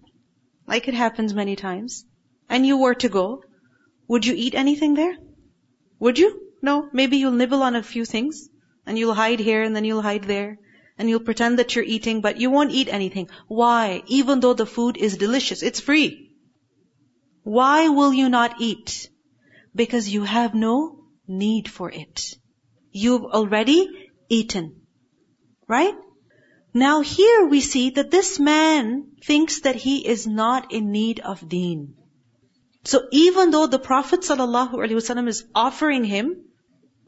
like 0.65 0.88
it 0.88 0.94
happens 0.94 1.34
many 1.34 1.58
times, 1.58 2.06
and 2.48 2.65
you 2.65 2.77
were 2.77 2.96
to 2.96 3.10
go, 3.10 3.44
would 4.08 4.25
you 4.25 4.36
eat 4.38 4.56
anything 4.56 4.94
there? 4.94 5.18
Would 6.00 6.18
you? 6.18 6.49
No. 6.62 6.89
Maybe 6.94 7.18
you'll 7.18 7.32
nibble 7.32 7.63
on 7.63 7.75
a 7.75 7.84
few 7.84 8.06
things, 8.06 8.50
and 8.86 8.98
you'll 8.98 9.13
hide 9.13 9.39
here 9.39 9.63
and 9.63 9.75
then 9.75 9.86
you'll 9.86 10.01
hide 10.01 10.24
there, 10.24 10.58
and 10.98 11.10
you'll 11.10 11.20
pretend 11.20 11.60
that 11.60 11.75
you're 11.75 11.86
eating, 11.86 12.22
but 12.22 12.39
you 12.39 12.50
won't 12.50 12.72
eat 12.72 12.89
anything. 12.89 13.30
Why? 13.48 14.04
Even 14.08 14.39
though 14.39 14.54
the 14.54 14.66
food 14.66 14.98
is 14.98 15.18
delicious, 15.18 15.63
it's 15.63 15.80
free. 15.80 16.32
Why 17.44 17.89
will 17.89 18.13
you 18.13 18.30
not 18.30 18.60
eat? 18.60 19.10
Because 19.74 20.10
you 20.10 20.24
have 20.24 20.54
no 20.54 21.06
need 21.28 21.70
for 21.70 21.89
it. 21.89 22.36
You've 22.92 23.24
already 23.24 23.88
eaten. 24.28 24.82
Right? 25.68 25.96
Now 26.74 27.01
here 27.01 27.46
we 27.46 27.62
see 27.62 27.92
that 27.92 28.12
this 28.12 28.40
man 28.40 29.12
thinks 29.24 29.62
that 29.62 29.75
he 29.75 30.05
is 30.05 30.27
not 30.27 30.72
in 30.72 30.92
need 30.92 31.20
of 31.20 31.48
deen. 31.48 31.96
So 32.83 33.07
even 33.12 33.51
though 33.51 33.68
the 33.68 33.79
Prophet 33.79 34.22
ﷺ 34.22 35.27
is 35.27 35.46
offering 35.53 36.03
him, 36.03 36.46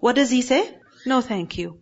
what 0.01 0.15
does 0.15 0.31
he 0.31 0.41
say? 0.41 0.77
No 1.05 1.21
thank 1.21 1.57
you. 1.57 1.79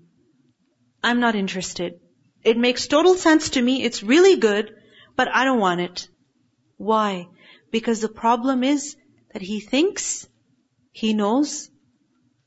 I'm 1.02 1.20
not 1.20 1.36
interested. 1.36 2.00
It 2.44 2.58
makes 2.58 2.88
total 2.88 3.16
sense 3.16 3.52
to 3.52 3.62
me, 3.62 3.84
it's 3.84 4.04
really 4.04 4.36
good, 4.36 4.72
but 5.16 5.30
I 5.34 5.46
don't 5.46 5.60
want 5.60 5.82
it. 5.82 6.08
Why? 6.78 7.28
Because 7.72 8.02
the 8.02 8.10
problem 8.10 8.64
is 8.64 8.96
that 9.34 9.42
he 9.42 9.62
thinks 9.62 10.28
he 10.92 11.14
knows 11.14 11.70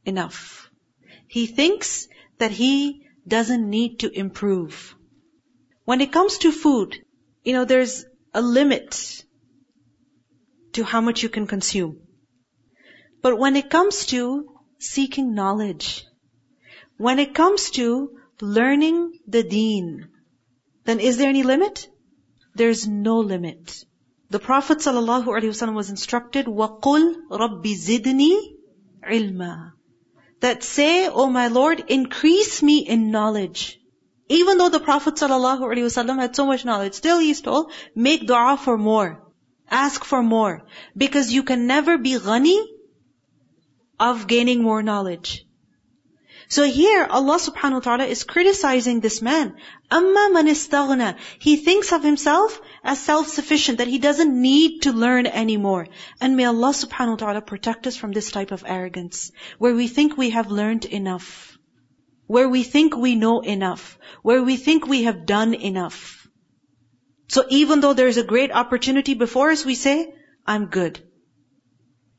enough. 0.05 0.71
He 1.27 1.47
thinks 1.47 2.07
that 2.39 2.51
he 2.51 3.07
doesn't 3.27 3.69
need 3.69 4.01
to 4.01 4.11
improve. 4.11 4.95
When 5.85 6.03
it 6.03 6.13
comes 6.13 6.39
to 6.39 6.53
food, 6.53 6.99
you 7.45 7.55
know, 7.55 7.65
there's 7.65 8.05
a 8.35 8.43
limit 8.43 9.25
to 10.75 10.85
how 10.85 11.01
much 11.01 11.23
you 11.23 11.31
can 11.31 11.47
consume. 11.47 12.01
But 13.23 13.39
when 13.39 13.57
it 13.57 13.71
comes 13.71 14.07
to 14.07 14.52
seeking 14.82 15.34
knowledge, 15.34 16.06
when 16.98 17.20
it 17.20 17.34
comes 17.34 17.72
to 17.72 18.18
learning 18.42 19.20
the 19.28 19.44
deen, 19.44 20.10
then 20.86 21.00
is 21.00 21.18
there 21.18 21.30
any 21.30 21.44
limit? 21.44 21.88
There's 22.56 22.88
no 22.88 23.20
limit. 23.20 23.84
The 24.30 24.40
Prophet 24.40 24.80
ﷺ 24.80 25.74
was 25.74 25.90
instructed, 25.90 26.48
وَقُلْ 26.48 27.30
رَبِّ 27.30 27.64
زِدْنِي 27.64 28.56
عِلْمًا 29.04 29.72
That 30.42 30.64
say, 30.64 31.08
O 31.08 31.12
oh 31.16 31.30
my 31.30 31.48
Lord, 31.48 31.84
increase 31.88 32.62
me 32.62 32.80
in 32.80 33.12
knowledge. 33.12 33.80
Even 34.28 34.58
though 34.58 34.70
the 34.70 34.80
Prophet 34.80 35.16
ﷺ 35.16 36.20
had 36.20 36.36
so 36.36 36.46
much 36.46 36.66
knowledge, 36.66 36.94
still 36.94 37.20
he's 37.20 37.42
told, 37.42 37.72
make 37.96 38.28
dua 38.28 38.58
for 38.58 38.78
more. 38.78 39.24
Ask 39.70 40.04
for 40.04 40.22
more. 40.22 40.66
Because 40.96 41.32
you 41.32 41.44
can 41.44 41.68
never 41.68 41.98
be 41.98 42.14
ghani 42.14 42.60
of 44.11 44.27
gaining 44.27 44.63
more 44.63 44.83
knowledge. 44.83 45.47
So 46.49 46.65
here 46.65 47.07
Allah 47.19 47.37
subhanahu 47.43 47.81
wa 47.81 47.81
ta'ala 47.81 48.05
is 48.05 48.25
criticizing 48.25 49.01
this 49.01 49.23
man. 49.23 49.55
Amma 49.91 50.29
man. 50.33 51.17
He 51.39 51.57
thinks 51.57 51.93
of 51.93 52.03
himself 52.03 52.61
as 52.85 52.99
self-sufficient, 52.99 53.79
that 53.79 53.87
he 53.87 53.99
doesn't 53.99 54.35
need 54.39 54.83
to 54.83 54.93
learn 54.93 55.27
anymore. 55.27 55.87
And 56.21 56.37
may 56.37 56.45
Allah 56.45 56.73
subhanahu 56.73 57.13
wa 57.13 57.17
ta'ala 57.17 57.41
protect 57.41 57.87
us 57.87 57.97
from 57.97 58.13
this 58.13 58.31
type 58.33 58.51
of 58.51 58.65
arrogance, 58.67 59.31
where 59.59 59.75
we 59.75 59.89
think 59.89 60.19
we 60.19 60.31
have 60.31 60.51
learned 60.51 60.85
enough, 60.85 61.57
where 62.27 62.49
we 62.49 62.65
think 62.65 62.97
we 62.97 63.15
know 63.15 63.41
enough, 63.41 63.99
where 64.23 64.43
we 64.43 64.57
think 64.57 64.87
we 64.87 65.05
have 65.05 65.25
done 65.25 65.55
enough. 65.55 66.29
So 67.29 67.45
even 67.49 67.81
though 67.81 67.95
there 67.95 68.09
is 68.09 68.19
a 68.19 68.31
great 68.35 68.53
opportunity 68.53 69.15
before 69.15 69.53
us, 69.53 69.65
we 69.65 69.75
say, 69.75 70.13
I'm 70.47 70.67
good. 70.67 71.01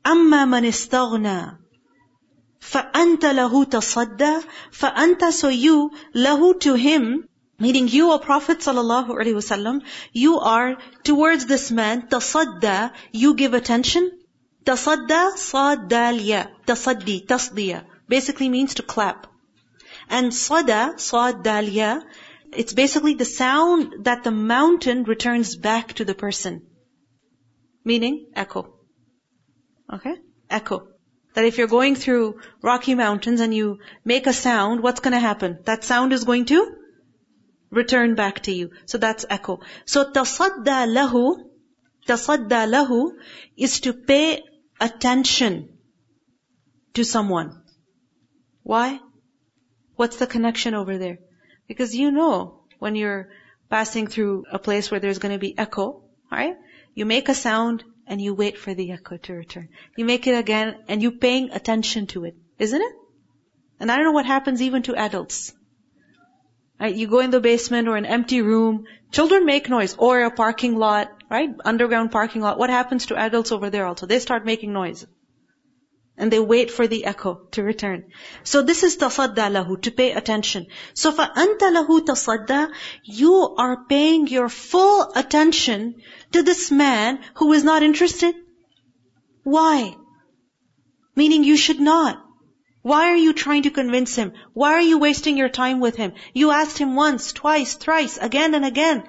Amma 0.04 0.46
man. 0.46 0.72
فأنت 2.63 3.25
له 3.25 3.63
تصدى 3.63 4.41
فأنت 4.71 5.23
so 5.31 5.49
you 5.49 5.91
له 6.15 6.59
to 6.59 6.73
him 6.75 7.27
meaning 7.59 7.87
you 7.87 8.11
O 8.11 8.19
Prophet 8.19 8.59
sallallahu 8.59 9.09
alaihi 9.09 9.39
wasallam 9.41 9.81
you 10.13 10.39
are 10.39 10.77
towards 11.03 11.45
this 11.45 11.71
man 11.71 12.07
تصدى 12.07 12.91
you 13.13 13.33
give 13.33 13.53
attention 13.53 14.11
تصدى 14.65 15.37
صاد 15.37 15.87
دال 15.87 16.19
يا 16.19 16.47
تصدي 16.67 17.19
تصدية 17.27 17.85
basically 18.07 18.49
means 18.49 18.73
to 18.73 18.83
clap 18.83 19.27
and 20.09 20.33
sada, 20.33 20.95
sad 20.97 21.43
dalia, 21.43 22.03
it's 22.51 22.73
basically 22.73 23.13
the 23.13 23.25
sound 23.25 24.05
that 24.05 24.23
the 24.23 24.31
mountain 24.31 25.03
returns 25.03 25.55
back 25.55 25.93
to 25.93 26.05
the 26.05 26.15
person. 26.15 26.63
Meaning, 27.85 28.31
echo. 28.35 28.73
Okay? 29.93 30.15
Echo. 30.49 30.87
That 31.34 31.44
if 31.44 31.58
you're 31.58 31.66
going 31.66 31.96
through 31.96 32.40
rocky 32.62 32.94
mountains 32.94 33.40
and 33.40 33.52
you 33.52 33.78
make 34.04 34.26
a 34.26 34.32
sound, 34.32 34.82
what's 34.82 35.00
gonna 35.00 35.20
happen? 35.20 35.58
That 35.64 35.84
sound 35.84 36.12
is 36.12 36.24
going 36.24 36.46
to 36.46 36.76
return 37.70 38.14
back 38.14 38.40
to 38.44 38.52
you. 38.52 38.70
So 38.86 38.98
that's 38.98 39.26
echo. 39.28 39.60
So 39.84 40.10
tasadda 40.10 40.86
lahu, 40.96 41.36
tasadda 42.06 42.66
lahu 42.74 43.12
is 43.56 43.80
to 43.80 43.92
pay 43.92 44.42
attention 44.80 45.76
to 46.94 47.04
someone. 47.04 47.62
Why? 48.62 49.00
What's 49.96 50.16
the 50.16 50.26
connection 50.26 50.74
over 50.74 50.98
there? 50.98 51.18
Because 51.68 51.94
you 51.94 52.10
know 52.10 52.64
when 52.78 52.94
you're 52.94 53.30
passing 53.70 54.06
through 54.06 54.44
a 54.50 54.58
place 54.58 54.90
where 54.90 55.00
there's 55.00 55.18
going 55.18 55.34
to 55.34 55.38
be 55.38 55.56
echo, 55.58 56.04
right? 56.30 56.56
You 56.94 57.06
make 57.06 57.28
a 57.28 57.34
sound 57.34 57.84
and 58.06 58.20
you 58.20 58.34
wait 58.34 58.58
for 58.58 58.74
the 58.74 58.92
echo 58.92 59.16
to 59.16 59.32
return. 59.32 59.68
You 59.96 60.04
make 60.04 60.26
it 60.26 60.34
again 60.34 60.76
and 60.88 61.02
you're 61.02 61.12
paying 61.12 61.50
attention 61.50 62.06
to 62.08 62.24
it, 62.24 62.36
isn't 62.58 62.80
it? 62.80 62.92
And 63.80 63.90
I 63.90 63.96
don't 63.96 64.04
know 64.04 64.12
what 64.12 64.26
happens 64.26 64.62
even 64.62 64.82
to 64.84 64.94
adults. 64.94 65.52
Right? 66.80 66.94
You 66.94 67.06
go 67.06 67.20
in 67.20 67.30
the 67.30 67.40
basement 67.40 67.88
or 67.88 67.96
an 67.96 68.06
empty 68.06 68.42
room, 68.42 68.84
children 69.10 69.44
make 69.46 69.68
noise, 69.68 69.94
or 69.96 70.22
a 70.22 70.30
parking 70.30 70.76
lot, 70.76 71.10
right? 71.30 71.50
Underground 71.64 72.10
parking 72.10 72.42
lot. 72.42 72.58
What 72.58 72.70
happens 72.70 73.06
to 73.06 73.16
adults 73.16 73.52
over 73.52 73.70
there 73.70 73.86
also? 73.86 74.06
They 74.06 74.18
start 74.18 74.44
making 74.44 74.72
noise. 74.72 75.06
And 76.17 76.31
they 76.31 76.39
wait 76.39 76.69
for 76.69 76.85
the 76.85 77.05
echo 77.05 77.47
to 77.51 77.63
return. 77.63 78.11
So 78.43 78.61
this 78.61 78.83
is 78.83 78.97
tasadda 78.97 79.49
lahu, 79.49 79.81
to 79.83 79.91
pay 79.91 80.11
attention. 80.11 80.67
So 80.93 81.13
فَأَنْتَ 81.13 81.59
لَهُ 81.59 81.99
tasadda, 82.05 82.71
you 83.05 83.55
are 83.57 83.85
paying 83.85 84.27
your 84.27 84.49
full 84.49 85.13
attention 85.15 85.95
to 86.33 86.43
this 86.43 86.71
man 86.71 87.19
who 87.35 87.53
is 87.53 87.63
not 87.63 87.83
interested. 87.83 88.35
Why? 89.43 89.95
Meaning 91.15 91.45
you 91.45 91.55
should 91.55 91.79
not. 91.79 92.21
Why 92.81 93.11
are 93.11 93.17
you 93.17 93.33
trying 93.33 93.63
to 93.63 93.71
convince 93.71 94.15
him? 94.15 94.33
Why 94.53 94.73
are 94.73 94.81
you 94.81 94.99
wasting 94.99 95.37
your 95.37 95.49
time 95.49 95.79
with 95.79 95.95
him? 95.95 96.13
You 96.33 96.51
asked 96.51 96.77
him 96.77 96.95
once, 96.95 97.33
twice, 97.33 97.75
thrice, 97.75 98.17
again 98.17 98.53
and 98.55 98.65
again. 98.65 99.03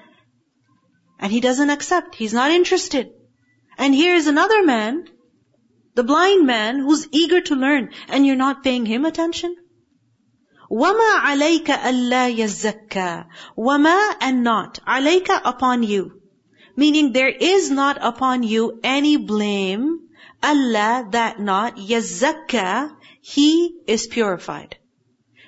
And 1.18 1.30
he 1.30 1.40
doesn't 1.40 1.70
accept. 1.70 2.14
He's 2.14 2.32
not 2.32 2.50
interested. 2.50 3.10
And 3.78 3.94
here 3.94 4.14
is 4.14 4.26
another 4.26 4.62
man 4.62 5.04
the 5.94 6.04
blind 6.04 6.46
man 6.46 6.78
who's 6.78 7.08
eager 7.12 7.40
to 7.40 7.54
learn 7.54 7.90
and 8.08 8.26
you're 8.26 8.36
not 8.36 8.64
paying 8.64 8.86
him 8.86 9.04
attention? 9.04 9.56
وَمَا 10.70 11.20
عَلَيْكَ 11.20 11.66
أَلَّا 11.66 12.36
يَزَّكَّى 12.36 13.26
وَمَا 13.58 14.14
and 14.20 14.44
not. 14.44 14.78
عَلَيْكَ 14.86 15.40
upon 15.44 15.82
you. 15.82 16.20
Meaning 16.76 17.12
there 17.12 17.28
is 17.28 17.70
not 17.70 17.98
upon 18.00 18.44
you 18.44 18.78
any 18.84 19.16
blame. 19.16 20.08
Allah 20.42 21.08
that 21.10 21.40
not. 21.40 21.76
يَزَّكَّى 21.76 22.96
He 23.20 23.80
is 23.86 24.06
purified. 24.06 24.76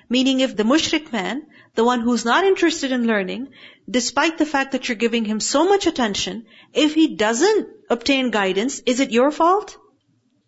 Meaning 0.09 0.41
if 0.41 0.57
the 0.57 0.63
mushrik 0.63 1.13
man, 1.13 1.47
the 1.75 1.85
one 1.85 2.01
who's 2.01 2.25
not 2.25 2.43
interested 2.43 2.91
in 2.91 3.07
learning, 3.07 3.47
despite 3.89 4.37
the 4.37 4.45
fact 4.45 4.73
that 4.73 4.87
you're 4.87 5.03
giving 5.05 5.25
him 5.25 5.39
so 5.39 5.63
much 5.67 5.87
attention, 5.87 6.45
if 6.73 6.93
he 6.93 7.15
doesn't 7.15 7.69
obtain 7.89 8.29
guidance, 8.29 8.81
is 8.85 8.99
it 8.99 9.11
your 9.11 9.31
fault? 9.31 9.77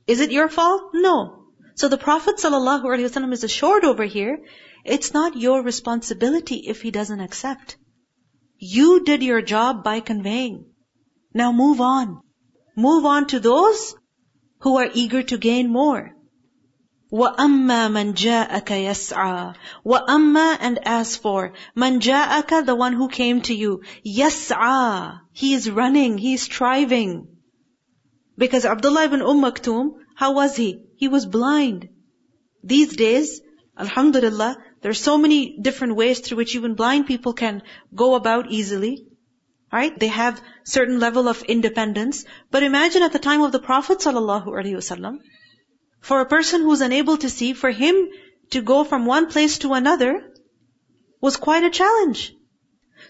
Is 0.09 0.19
it 0.19 0.31
your 0.31 0.49
fault? 0.49 0.91
No. 0.93 1.45
So 1.75 1.87
the 1.87 1.97
Prophet 1.97 2.37
ﷺ 2.37 3.33
is 3.33 3.43
assured 3.43 3.83
over 3.83 4.03
here, 4.03 4.39
it's 4.83 5.13
not 5.13 5.35
your 5.35 5.61
responsibility 5.61 6.57
if 6.67 6.81
he 6.81 6.91
doesn't 6.91 7.19
accept. 7.19 7.77
You 8.57 9.03
did 9.03 9.23
your 9.23 9.41
job 9.41 9.83
by 9.83 9.99
conveying. 9.99 10.65
Now 11.33 11.51
move 11.51 11.81
on. 11.81 12.21
Move 12.75 13.05
on 13.05 13.27
to 13.27 13.39
those 13.39 13.95
who 14.59 14.77
are 14.77 14.89
eager 14.93 15.23
to 15.23 15.37
gain 15.37 15.69
more. 15.69 16.15
وَأَمَّا 17.11 17.89
مَنْ 17.91 18.13
جَاءَكَ 18.13 18.65
يَسْعَى 18.65 19.55
وَأَمَّا 19.85 20.57
and 20.59 20.79
as 20.85 21.15
for 21.15 21.53
مَنْ 21.75 21.99
جَاءَكَ 21.99 22.65
the 22.65 22.75
one 22.75 22.93
who 22.93 23.07
came 23.07 23.41
to 23.41 23.53
you 23.53 23.83
يَسْعَى 24.05 25.19
He 25.31 25.53
is 25.53 25.69
running, 25.69 26.17
he 26.17 26.33
is 26.33 26.41
striving. 26.41 27.27
Because 28.39 28.65
Abdullah 28.65 29.05
ibn 29.05 29.21
Umm 29.21 29.41
Maktoum, 29.41 29.93
how 30.13 30.33
was 30.33 30.57
he? 30.57 30.81
He 30.97 31.07
was 31.07 31.25
blind. 31.25 31.87
These 32.63 32.95
days, 32.97 33.41
Alhamdulillah, 33.77 34.57
there 34.81 34.89
are 34.89 35.01
so 35.09 35.17
many 35.17 35.57
different 35.57 35.95
ways 35.95 36.19
through 36.19 36.37
which 36.37 36.55
even 36.55 36.75
blind 36.75 37.07
people 37.07 37.33
can 37.33 37.63
go 37.93 38.15
about 38.15 38.51
easily. 38.51 39.07
Right? 39.71 39.97
They 39.97 40.07
have 40.07 40.41
certain 40.63 40.99
level 40.99 41.27
of 41.29 41.43
independence. 41.43 42.25
But 42.51 42.63
imagine 42.63 43.03
at 43.03 43.13
the 43.13 43.19
time 43.19 43.41
of 43.41 43.51
the 43.51 43.59
Prophet 43.59 43.99
ﷺ, 43.99 45.19
for 46.01 46.19
a 46.19 46.25
person 46.25 46.61
who's 46.61 46.81
unable 46.81 47.17
to 47.17 47.29
see, 47.29 47.53
for 47.53 47.71
him 47.71 48.09
to 48.51 48.61
go 48.61 48.83
from 48.83 49.05
one 49.05 49.27
place 49.27 49.59
to 49.59 49.73
another 49.73 50.33
was 51.21 51.37
quite 51.37 51.63
a 51.63 51.69
challenge. 51.69 52.33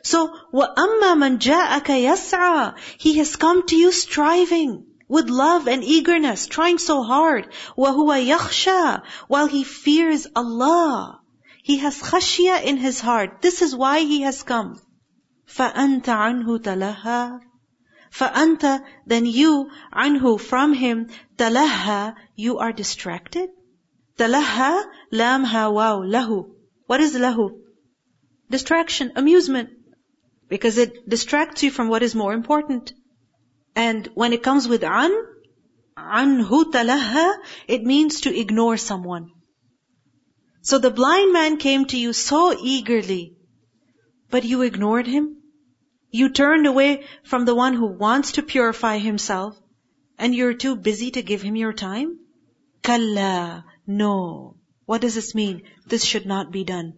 So, 0.03 0.27
وَأَمَّا 0.53 1.13
مَنْ 1.23 1.39
جَاءَكَ 1.39 1.87
يَسْعَى 1.87 2.75
He 2.99 3.17
has 3.17 3.35
come 3.35 3.65
to 3.67 3.75
you 3.75 3.91
striving 3.91 4.85
with 5.09 5.29
love 5.29 5.67
and 5.67 5.83
eagerness, 5.83 6.47
trying 6.47 6.77
so 6.77 7.03
hard. 7.03 7.47
وَهُوَ 7.77 8.25
يَخْشَى 8.25 9.03
While 9.27 9.47
he 9.47 9.63
fears 9.63 10.27
Allah. 10.35 11.21
He 11.61 11.77
has 11.77 12.01
khashya 12.01 12.63
in 12.63 12.77
his 12.77 12.99
heart. 12.99 13.41
This 13.41 13.61
is 13.61 13.75
why 13.75 13.99
he 13.99 14.21
has 14.21 14.43
come. 14.43 14.79
فَأَنْتَ 15.47 16.03
عَنْهُ 16.03 16.59
تَلَهَّى 16.59 17.39
فَأَنْتَ 18.11 18.83
Then 19.05 19.25
you, 19.25 19.69
anhu, 19.93 20.39
from 20.39 20.73
him, 20.73 21.09
تَلَهَّى 21.37 22.15
You 22.35 22.59
are 22.59 22.71
distracted. 22.71 23.49
تَلَهَّى 24.17 24.83
lam 25.11 25.43
ha 25.43 25.69
wow, 25.69 26.01
lahu. 26.01 26.51
What 26.87 27.01
is 27.01 27.15
lahu? 27.15 27.59
Distraction, 28.49 29.11
amusement. 29.15 29.69
Because 30.47 30.77
it 30.77 31.09
distracts 31.09 31.63
you 31.63 31.71
from 31.71 31.89
what 31.89 32.03
is 32.03 32.15
more 32.15 32.33
important. 32.33 32.93
And 33.82 34.08
when 34.12 34.34
it 34.34 34.42
comes 34.42 34.68
with 34.68 34.84
an, 34.84 35.12
anhu 35.96 36.64
talaha, 36.72 37.38
it 37.66 37.82
means 37.82 38.20
to 38.22 38.38
ignore 38.40 38.76
someone. 38.76 39.30
So 40.60 40.78
the 40.78 40.90
blind 40.90 41.32
man 41.32 41.56
came 41.56 41.86
to 41.86 41.96
you 41.96 42.12
so 42.12 42.40
eagerly, 42.62 43.38
but 44.28 44.44
you 44.44 44.60
ignored 44.60 45.06
him. 45.06 45.38
You 46.10 46.28
turned 46.28 46.66
away 46.66 47.06
from 47.24 47.46
the 47.46 47.54
one 47.54 47.72
who 47.72 47.86
wants 47.86 48.32
to 48.32 48.42
purify 48.42 48.98
himself, 48.98 49.56
and 50.18 50.34
you're 50.34 50.60
too 50.66 50.76
busy 50.76 51.10
to 51.12 51.22
give 51.22 51.40
him 51.40 51.56
your 51.56 51.72
time? 51.72 52.18
Kalla, 52.82 53.64
no. 53.86 54.56
What 54.84 55.00
does 55.00 55.14
this 55.14 55.34
mean? 55.34 55.62
This 55.86 56.04
should 56.04 56.26
not 56.26 56.52
be 56.52 56.64
done. 56.64 56.92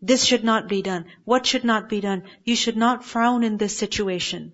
This 0.00 0.24
should 0.24 0.44
not 0.44 0.68
be 0.68 0.82
done. 0.82 1.06
What 1.24 1.44
should 1.44 1.64
not 1.64 1.88
be 1.88 2.00
done? 2.00 2.22
You 2.44 2.54
should 2.54 2.76
not 2.76 3.04
frown 3.04 3.42
in 3.42 3.56
this 3.56 3.76
situation. 3.76 4.52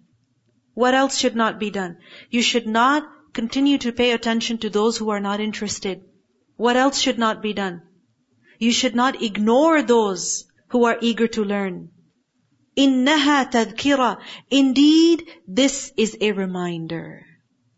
What 0.73 0.93
else 0.93 1.17
should 1.17 1.35
not 1.35 1.59
be 1.59 1.69
done? 1.69 1.97
You 2.29 2.41
should 2.41 2.67
not 2.67 3.07
continue 3.33 3.77
to 3.79 3.91
pay 3.91 4.11
attention 4.11 4.57
to 4.59 4.69
those 4.69 4.97
who 4.97 5.09
are 5.09 5.19
not 5.19 5.39
interested. 5.39 6.03
What 6.57 6.77
else 6.77 6.99
should 6.99 7.17
not 7.17 7.41
be 7.41 7.53
done? 7.53 7.81
You 8.59 8.71
should 8.71 8.95
not 8.95 9.21
ignore 9.21 9.81
those 9.81 10.45
who 10.69 10.85
are 10.85 10.97
eager 11.01 11.27
to 11.29 11.43
learn. 11.43 11.91
إِنَّهَا 12.77 13.51
تَذْكِرَةٌ 13.51 14.21
Indeed, 14.49 15.23
this 15.47 15.93
is 15.97 16.17
a 16.19 16.31
reminder. 16.33 17.25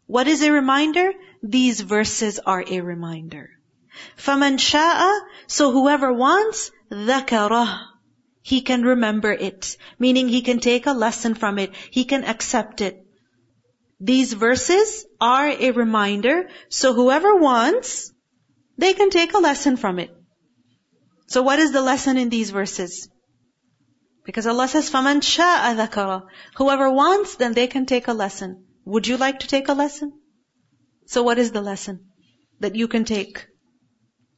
What 0.08 0.28
is 0.28 0.42
a 0.42 0.52
reminder? 0.52 1.12
These 1.44 1.82
verses 1.82 2.40
are 2.40 2.64
a 2.68 2.82
reminder. 2.82 3.50
فَمَنْ 4.18 4.58
شَاءَ 4.58 5.20
So 5.48 5.72
whoever 5.72 6.14
wants, 6.14 6.72
ذَكَرَهُ 6.92 7.80
he 8.42 8.62
can 8.62 8.84
remember 8.84 9.32
it, 9.32 9.78
meaning 10.00 10.28
he 10.28 10.42
can 10.42 10.60
take 10.60 10.86
a 10.86 10.94
lesson 10.94 11.34
from 11.34 11.60
it, 11.60 11.74
he 11.92 12.06
can 12.06 12.24
accept 12.24 12.82
it. 12.82 13.06
These 14.00 14.34
verses 14.34 15.06
are 15.20 15.50
a 15.50 15.72
reminder, 15.72 16.50
so 16.70 16.94
whoever 16.94 17.36
wants, 17.36 18.14
they 18.78 18.94
can 18.94 19.10
take 19.10 19.34
a 19.34 19.40
lesson 19.40 19.76
from 19.76 20.00
it. 20.00 20.12
So 21.28 21.42
what 21.42 21.60
is 21.60 21.72
the 21.72 21.82
lesson 21.82 22.18
in 22.18 22.30
these 22.30 22.52
verses? 22.52 23.10
Because 24.24 24.48
Allah 24.48 24.68
says, 24.68 24.90
فَمَنْ 24.90 25.22
شَاءَ 25.22 25.76
ذَكَرَ 25.76 26.28
Whoever 26.56 26.92
wants, 26.92 27.36
then 27.36 27.54
they 27.54 27.68
can 27.68 27.86
take 27.86 28.08
a 28.08 28.14
lesson. 28.14 28.66
Would 28.86 29.08
you 29.08 29.18
like 29.18 29.40
to 29.40 29.48
take 29.48 29.68
a 29.68 29.74
lesson? 29.74 30.14
So 31.06 31.24
what 31.24 31.38
is 31.38 31.52
the 31.52 31.62
lesson 31.62 32.12
that 32.60 32.76
you 32.76 32.88
can 32.88 33.04
take? 33.04 33.48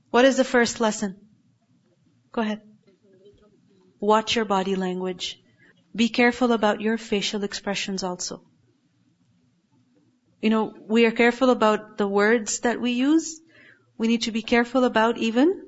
What 0.09 0.25
is 0.25 0.37
the 0.37 0.43
first 0.43 0.79
lesson? 0.79 1.17
Go 2.31 2.41
ahead. 2.41 2.61
Watch 4.04 4.36
your 4.36 4.44
body 4.44 4.76
language. 4.76 5.40
Be 5.96 6.10
careful 6.10 6.52
about 6.52 6.82
your 6.82 6.98
facial 6.98 7.42
expressions 7.42 8.02
also. 8.02 8.42
You 10.42 10.50
know, 10.50 10.74
we 10.86 11.06
are 11.06 11.10
careful 11.10 11.48
about 11.48 11.96
the 11.96 12.06
words 12.06 12.58
that 12.60 12.82
we 12.82 12.90
use. 12.90 13.40
We 13.96 14.08
need 14.08 14.24
to 14.24 14.30
be 14.30 14.42
careful 14.42 14.84
about 14.84 15.16
even 15.16 15.62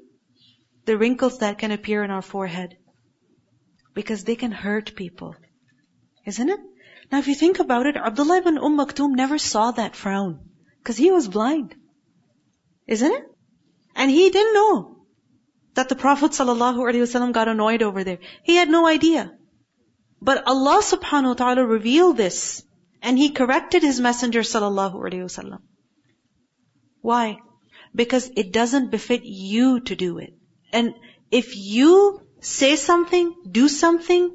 the 0.85 0.99
wrinkles 0.99 1.39
that 1.39 1.57
can 1.57 1.71
appear 1.71 2.05
in 2.05 2.11
our 2.11 2.21
forehead. 2.21 2.77
Because 3.95 4.25
they 4.25 4.37
can 4.37 4.53
hurt 4.53 4.95
people. 4.95 5.35
Isn't 6.27 6.51
it? 6.51 6.61
Now 7.11 7.21
if 7.21 7.29
you 7.29 7.35
think 7.35 7.59
about 7.59 7.87
it, 7.87 7.97
Abdullah 7.97 8.39
ibn 8.43 8.59
Umm 8.59 8.77
Maktoum 8.77 9.15
never 9.15 9.39
saw 9.39 9.71
that 9.71 9.97
frown. 9.97 10.41
Because 10.83 10.99
he 10.99 11.11
was 11.11 11.27
blind. 11.27 11.75
Isn't 12.87 13.13
it? 13.13 13.25
And 13.95 14.11
he 14.11 14.29
didn't 14.29 14.53
know 14.53 14.96
that 15.77 15.89
the 15.89 15.95
Prophet 15.95 16.33
ﷺ 16.33 17.33
got 17.33 17.49
annoyed 17.49 17.83
over 17.83 18.03
there. 18.03 18.19
He 18.43 18.57
had 18.57 18.69
no 18.69 18.87
idea. 18.87 19.33
But 20.21 20.47
Allah 20.47 20.83
subhanahu 20.83 21.29
wa 21.29 21.35
ta'ala 21.35 21.67
revealed 21.67 22.17
this. 22.17 22.63
And 23.03 23.19
He 23.19 23.31
corrected 23.31 23.83
His 23.83 24.01
Messenger 24.01 24.41
ﷺ. 24.41 25.59
Why? 27.03 27.39
Because 27.95 28.31
it 28.37 28.53
doesn't 28.53 28.91
befit 28.91 29.25
you 29.25 29.81
to 29.81 29.95
do 29.95 30.19
it. 30.19 30.35
And 30.73 30.95
if 31.31 31.57
you 31.57 32.21
say 32.41 32.77
something, 32.77 33.35
do 33.51 33.69
something, 33.69 34.35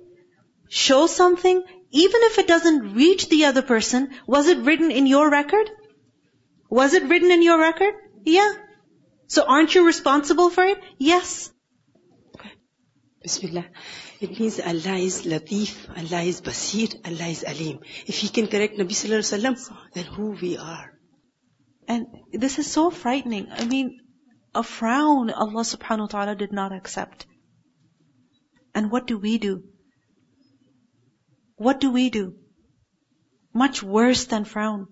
show 0.70 1.08
something, 1.08 1.62
even 1.92 2.22
if 2.30 2.38
it 2.38 2.48
doesn't 2.48 2.94
reach 2.94 3.30
the 3.30 3.46
other 3.46 3.62
person, 3.62 4.10
was 4.26 4.48
it 4.48 4.60
written 4.60 4.92
in 4.92 5.08
your 5.08 5.30
record? 5.30 5.70
Was 6.70 6.94
it 6.94 7.04
written 7.04 7.32
in 7.32 7.42
your 7.42 7.60
record? 7.60 7.94
Yeah. 8.24 8.54
So 9.32 9.46
aren't 9.48 9.74
you 9.74 9.86
responsible 9.86 10.50
for 10.50 10.66
it? 10.66 10.78
Yes. 10.98 11.50
Bismillah. 13.24 13.66
It 14.20 14.38
means 14.38 14.60
Allah 14.60 14.98
is 14.98 15.22
Latif, 15.26 15.76
Allah 15.98 16.24
is 16.24 16.42
Basir, 16.42 16.90
Allah 17.06 17.28
is 17.28 17.46
Alim. 17.48 17.80
If 18.08 18.18
He 18.18 18.28
can 18.28 18.48
correct 18.48 18.78
Nabi 18.78 18.98
Sallallahu 18.98 19.22
Alaihi 19.22 19.56
Wasallam, 19.56 19.78
then 19.94 20.04
who 20.04 20.32
we 20.32 20.58
are. 20.58 20.92
And 21.88 22.08
this 22.34 22.60
is 22.60 22.70
so 22.70 22.90
frightening. 22.90 23.48
I 23.52 23.64
mean, 23.64 24.02
a 24.54 24.64
frown 24.64 25.32
Allah 25.32 25.64
subhanahu 25.64 26.08
wa 26.08 26.08
ta'ala 26.08 26.36
did 26.36 26.52
not 26.52 26.74
accept. 26.74 27.26
And 28.76 28.92
what 28.92 29.08
do 29.08 29.18
we 29.18 29.38
do? 29.38 29.64
What 31.56 31.80
do 31.80 31.90
we 31.92 32.10
do? 32.10 32.34
Much 33.54 33.82
worse 33.82 34.26
than 34.26 34.44
frown. 34.44 34.88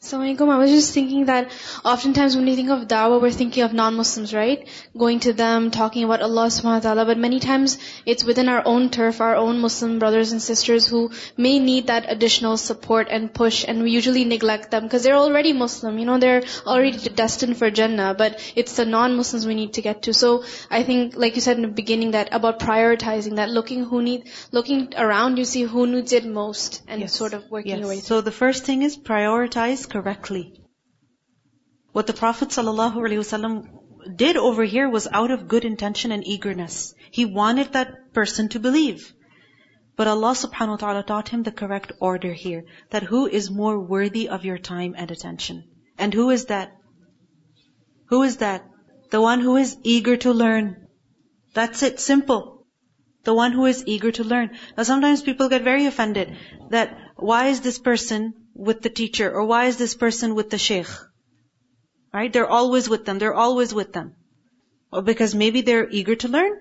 So, 0.00 0.20
I 0.20 0.32
was 0.32 0.70
just 0.70 0.94
thinking 0.94 1.24
that 1.24 1.50
oftentimes 1.84 2.36
when 2.36 2.44
we 2.44 2.54
think 2.54 2.70
of 2.70 2.86
da'wah, 2.86 3.20
we're 3.20 3.32
thinking 3.32 3.64
of 3.64 3.72
non-Muslims, 3.72 4.32
right? 4.32 4.68
Going 4.96 5.18
to 5.20 5.32
them, 5.32 5.72
talking 5.72 6.04
about 6.04 6.22
Allah 6.22 6.46
subhanahu 6.46 6.64
wa 6.64 6.78
ta'ala, 6.78 7.04
but 7.04 7.18
many 7.18 7.40
times 7.40 7.78
it's 8.06 8.22
within 8.22 8.48
our 8.48 8.62
own 8.64 8.90
turf, 8.90 9.20
our 9.20 9.34
own 9.34 9.58
Muslim 9.58 9.98
brothers 9.98 10.30
and 10.30 10.40
sisters 10.40 10.86
who 10.86 11.10
may 11.36 11.58
need 11.58 11.88
that 11.88 12.06
additional 12.08 12.56
support 12.56 13.08
and 13.10 13.34
push, 13.34 13.64
and 13.66 13.82
we 13.82 13.90
usually 13.90 14.24
neglect 14.24 14.70
them 14.70 14.84
because 14.84 15.02
they're 15.02 15.16
already 15.16 15.52
Muslim, 15.52 15.98
you 15.98 16.06
know, 16.06 16.18
they're 16.18 16.44
already 16.64 16.92
mm-hmm. 16.92 17.14
destined 17.16 17.56
for 17.58 17.68
Jannah, 17.68 18.14
but 18.16 18.40
it's 18.54 18.76
the 18.76 18.84
non-Muslims 18.84 19.48
we 19.48 19.56
need 19.56 19.72
to 19.74 19.82
get 19.82 20.02
to. 20.02 20.14
So, 20.14 20.44
I 20.70 20.84
think, 20.84 21.16
like 21.16 21.34
you 21.34 21.40
said 21.40 21.56
in 21.56 21.62
the 21.62 21.74
beginning, 21.82 22.12
that 22.12 22.28
about 22.30 22.60
prioritizing, 22.60 23.34
that 23.36 23.50
looking 23.50 23.84
who 23.84 24.00
need, 24.00 24.30
looking 24.52 24.94
around, 24.96 25.38
you 25.38 25.44
see 25.44 25.62
who 25.62 25.88
needs 25.88 26.12
it 26.12 26.24
most, 26.24 26.82
and 26.86 27.00
Yes. 27.00 27.14
sort 27.14 27.34
of 27.34 27.50
working 27.50 27.72
Yes. 27.72 27.80
your 27.80 27.88
way 27.88 27.98
So 27.98 28.20
the 28.20 28.30
first 28.30 28.64
thing 28.64 28.82
is 28.82 28.96
prioritize 28.96 29.87
correctly. 29.90 30.62
What 31.92 32.06
the 32.06 32.12
Prophet 32.12 32.48
ﷺ 32.50 34.16
did 34.16 34.36
over 34.36 34.64
here 34.64 34.88
was 34.88 35.08
out 35.10 35.30
of 35.30 35.48
good 35.48 35.64
intention 35.64 36.12
and 36.12 36.26
eagerness. 36.26 36.94
He 37.10 37.24
wanted 37.24 37.72
that 37.72 38.12
person 38.12 38.48
to 38.50 38.60
believe. 38.60 39.12
But 39.96 40.06
Allah 40.06 40.32
subhanahu 40.32 40.68
wa 40.68 40.76
ta'ala 40.76 41.02
taught 41.02 41.28
him 41.28 41.42
the 41.42 41.50
correct 41.50 41.92
order 42.00 42.32
here. 42.32 42.64
That 42.90 43.02
who 43.02 43.26
is 43.26 43.50
more 43.50 43.78
worthy 43.80 44.28
of 44.28 44.44
your 44.44 44.58
time 44.58 44.94
and 44.96 45.10
attention. 45.10 45.64
And 45.98 46.14
who 46.14 46.30
is 46.30 46.46
that? 46.46 46.70
Who 48.06 48.22
is 48.22 48.36
that? 48.36 48.64
The 49.10 49.20
one 49.20 49.40
who 49.40 49.56
is 49.56 49.76
eager 49.82 50.16
to 50.18 50.32
learn. 50.32 50.86
That's 51.54 51.82
it, 51.82 51.98
simple. 51.98 52.66
The 53.24 53.34
one 53.34 53.52
who 53.52 53.66
is 53.66 53.82
eager 53.86 54.12
to 54.12 54.24
learn. 54.24 54.56
Now 54.76 54.84
sometimes 54.84 55.22
people 55.22 55.48
get 55.48 55.62
very 55.62 55.86
offended 55.86 56.36
that 56.70 56.96
why 57.16 57.46
is 57.46 57.60
this 57.60 57.78
person 57.78 58.34
with 58.58 58.82
the 58.82 58.90
teacher 58.90 59.30
or 59.30 59.44
why 59.44 59.66
is 59.66 59.76
this 59.76 59.94
person 59.94 60.34
with 60.34 60.50
the 60.50 60.58
sheikh? 60.58 60.88
Right? 62.12 62.32
They're 62.32 62.54
always 62.60 62.88
with 62.88 63.04
them. 63.04 63.18
They're 63.18 63.34
always 63.34 63.72
with 63.72 63.92
them. 63.92 64.14
Or 64.92 65.02
because 65.02 65.34
maybe 65.34 65.60
they're 65.60 65.88
eager 65.88 66.16
to 66.16 66.28
learn. 66.28 66.58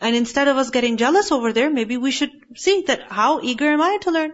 And 0.00 0.16
instead 0.16 0.48
of 0.48 0.56
us 0.56 0.70
getting 0.70 0.96
jealous 0.96 1.32
over 1.32 1.52
there, 1.52 1.70
maybe 1.70 1.96
we 1.96 2.10
should 2.10 2.30
see 2.56 2.82
that 2.86 3.02
how 3.10 3.40
eager 3.40 3.70
am 3.70 3.80
I 3.80 3.98
to 4.02 4.10
learn? 4.10 4.32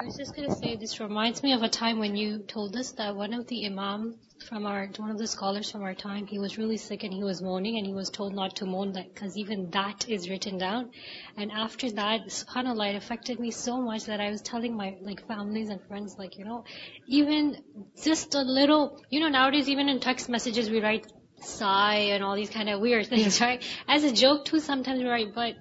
I 0.00 0.04
was 0.04 0.16
just 0.16 0.36
going 0.36 0.48
to 0.48 0.54
say, 0.54 0.76
this 0.76 1.00
reminds 1.00 1.42
me 1.42 1.52
of 1.54 1.62
a 1.64 1.68
time 1.68 1.98
when 1.98 2.14
you 2.14 2.38
told 2.38 2.76
us 2.76 2.92
that 2.92 3.16
one 3.16 3.32
of 3.34 3.48
the 3.48 3.66
imam 3.66 4.14
from 4.48 4.64
our, 4.64 4.86
one 4.96 5.10
of 5.10 5.18
the 5.18 5.26
scholars 5.26 5.72
from 5.72 5.82
our 5.82 5.94
time, 5.94 6.26
he 6.28 6.38
was 6.38 6.56
really 6.56 6.76
sick 6.76 7.02
and 7.02 7.12
he 7.12 7.24
was 7.24 7.42
moaning 7.42 7.78
and 7.78 7.84
he 7.84 7.92
was 7.92 8.08
told 8.08 8.32
not 8.32 8.54
to 8.56 8.64
moan 8.64 8.92
that 8.92 9.12
because 9.12 9.36
even 9.36 9.70
that 9.70 10.08
is 10.08 10.30
written 10.30 10.56
down. 10.56 10.90
And 11.36 11.50
after 11.50 11.90
that, 11.90 12.28
subhanAllah, 12.28 12.94
it 12.94 12.96
affected 12.96 13.40
me 13.40 13.50
so 13.50 13.80
much 13.80 14.04
that 14.04 14.20
I 14.20 14.30
was 14.30 14.40
telling 14.40 14.76
my 14.76 14.94
like 15.02 15.26
families 15.26 15.68
and 15.68 15.80
friends 15.88 16.14
like, 16.16 16.38
you 16.38 16.44
know, 16.44 16.64
even 17.08 17.56
just 18.04 18.36
a 18.36 18.42
little, 18.42 19.02
you 19.10 19.18
know, 19.18 19.28
nowadays 19.28 19.68
even 19.68 19.88
in 19.88 19.98
text 19.98 20.28
messages 20.28 20.70
we 20.70 20.80
write 20.80 21.10
sigh 21.40 22.10
and 22.12 22.22
all 22.22 22.36
these 22.36 22.50
kind 22.50 22.68
of 22.68 22.80
weird 22.80 23.08
things, 23.08 23.40
right? 23.40 23.64
As 23.88 24.04
a 24.04 24.12
joke 24.12 24.44
too 24.44 24.60
sometimes 24.60 25.00
we 25.00 25.08
write, 25.08 25.34
but 25.34 25.54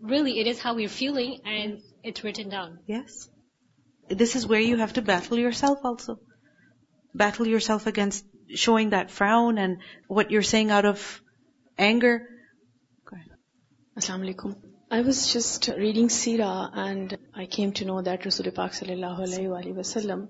really 0.00 0.38
it 0.38 0.46
is 0.46 0.60
how 0.60 0.76
we're 0.76 0.88
feeling 0.88 1.40
and 1.44 1.82
it's 2.04 2.22
written 2.22 2.48
down. 2.48 2.78
Yes. 2.86 3.28
This 4.10 4.36
is 4.36 4.46
where 4.46 4.60
you 4.60 4.76
have 4.76 4.94
to 4.94 5.02
battle 5.02 5.38
yourself 5.38 5.78
also. 5.84 6.18
Battle 7.14 7.46
yourself 7.46 7.86
against 7.86 8.24
showing 8.54 8.90
that 8.90 9.10
frown 9.10 9.58
and 9.58 9.78
what 10.08 10.30
you're 10.30 10.42
saying 10.42 10.70
out 10.70 10.84
of 10.84 11.22
anger. 11.78 12.26
Assalamu 13.98 14.34
alaikum. 14.34 14.56
I 14.90 15.02
was 15.02 15.32
just 15.32 15.68
reading 15.68 16.08
Sira 16.08 16.70
and 16.72 17.16
I 17.34 17.46
came 17.46 17.72
to 17.74 17.84
know 17.84 18.02
that 18.02 18.22
Rasulullah 18.22 18.54
Pak 18.54 18.72
sallallahu 18.72 19.20
alayhi 19.26 19.74
wa 19.74 19.82
sallam, 19.82 20.28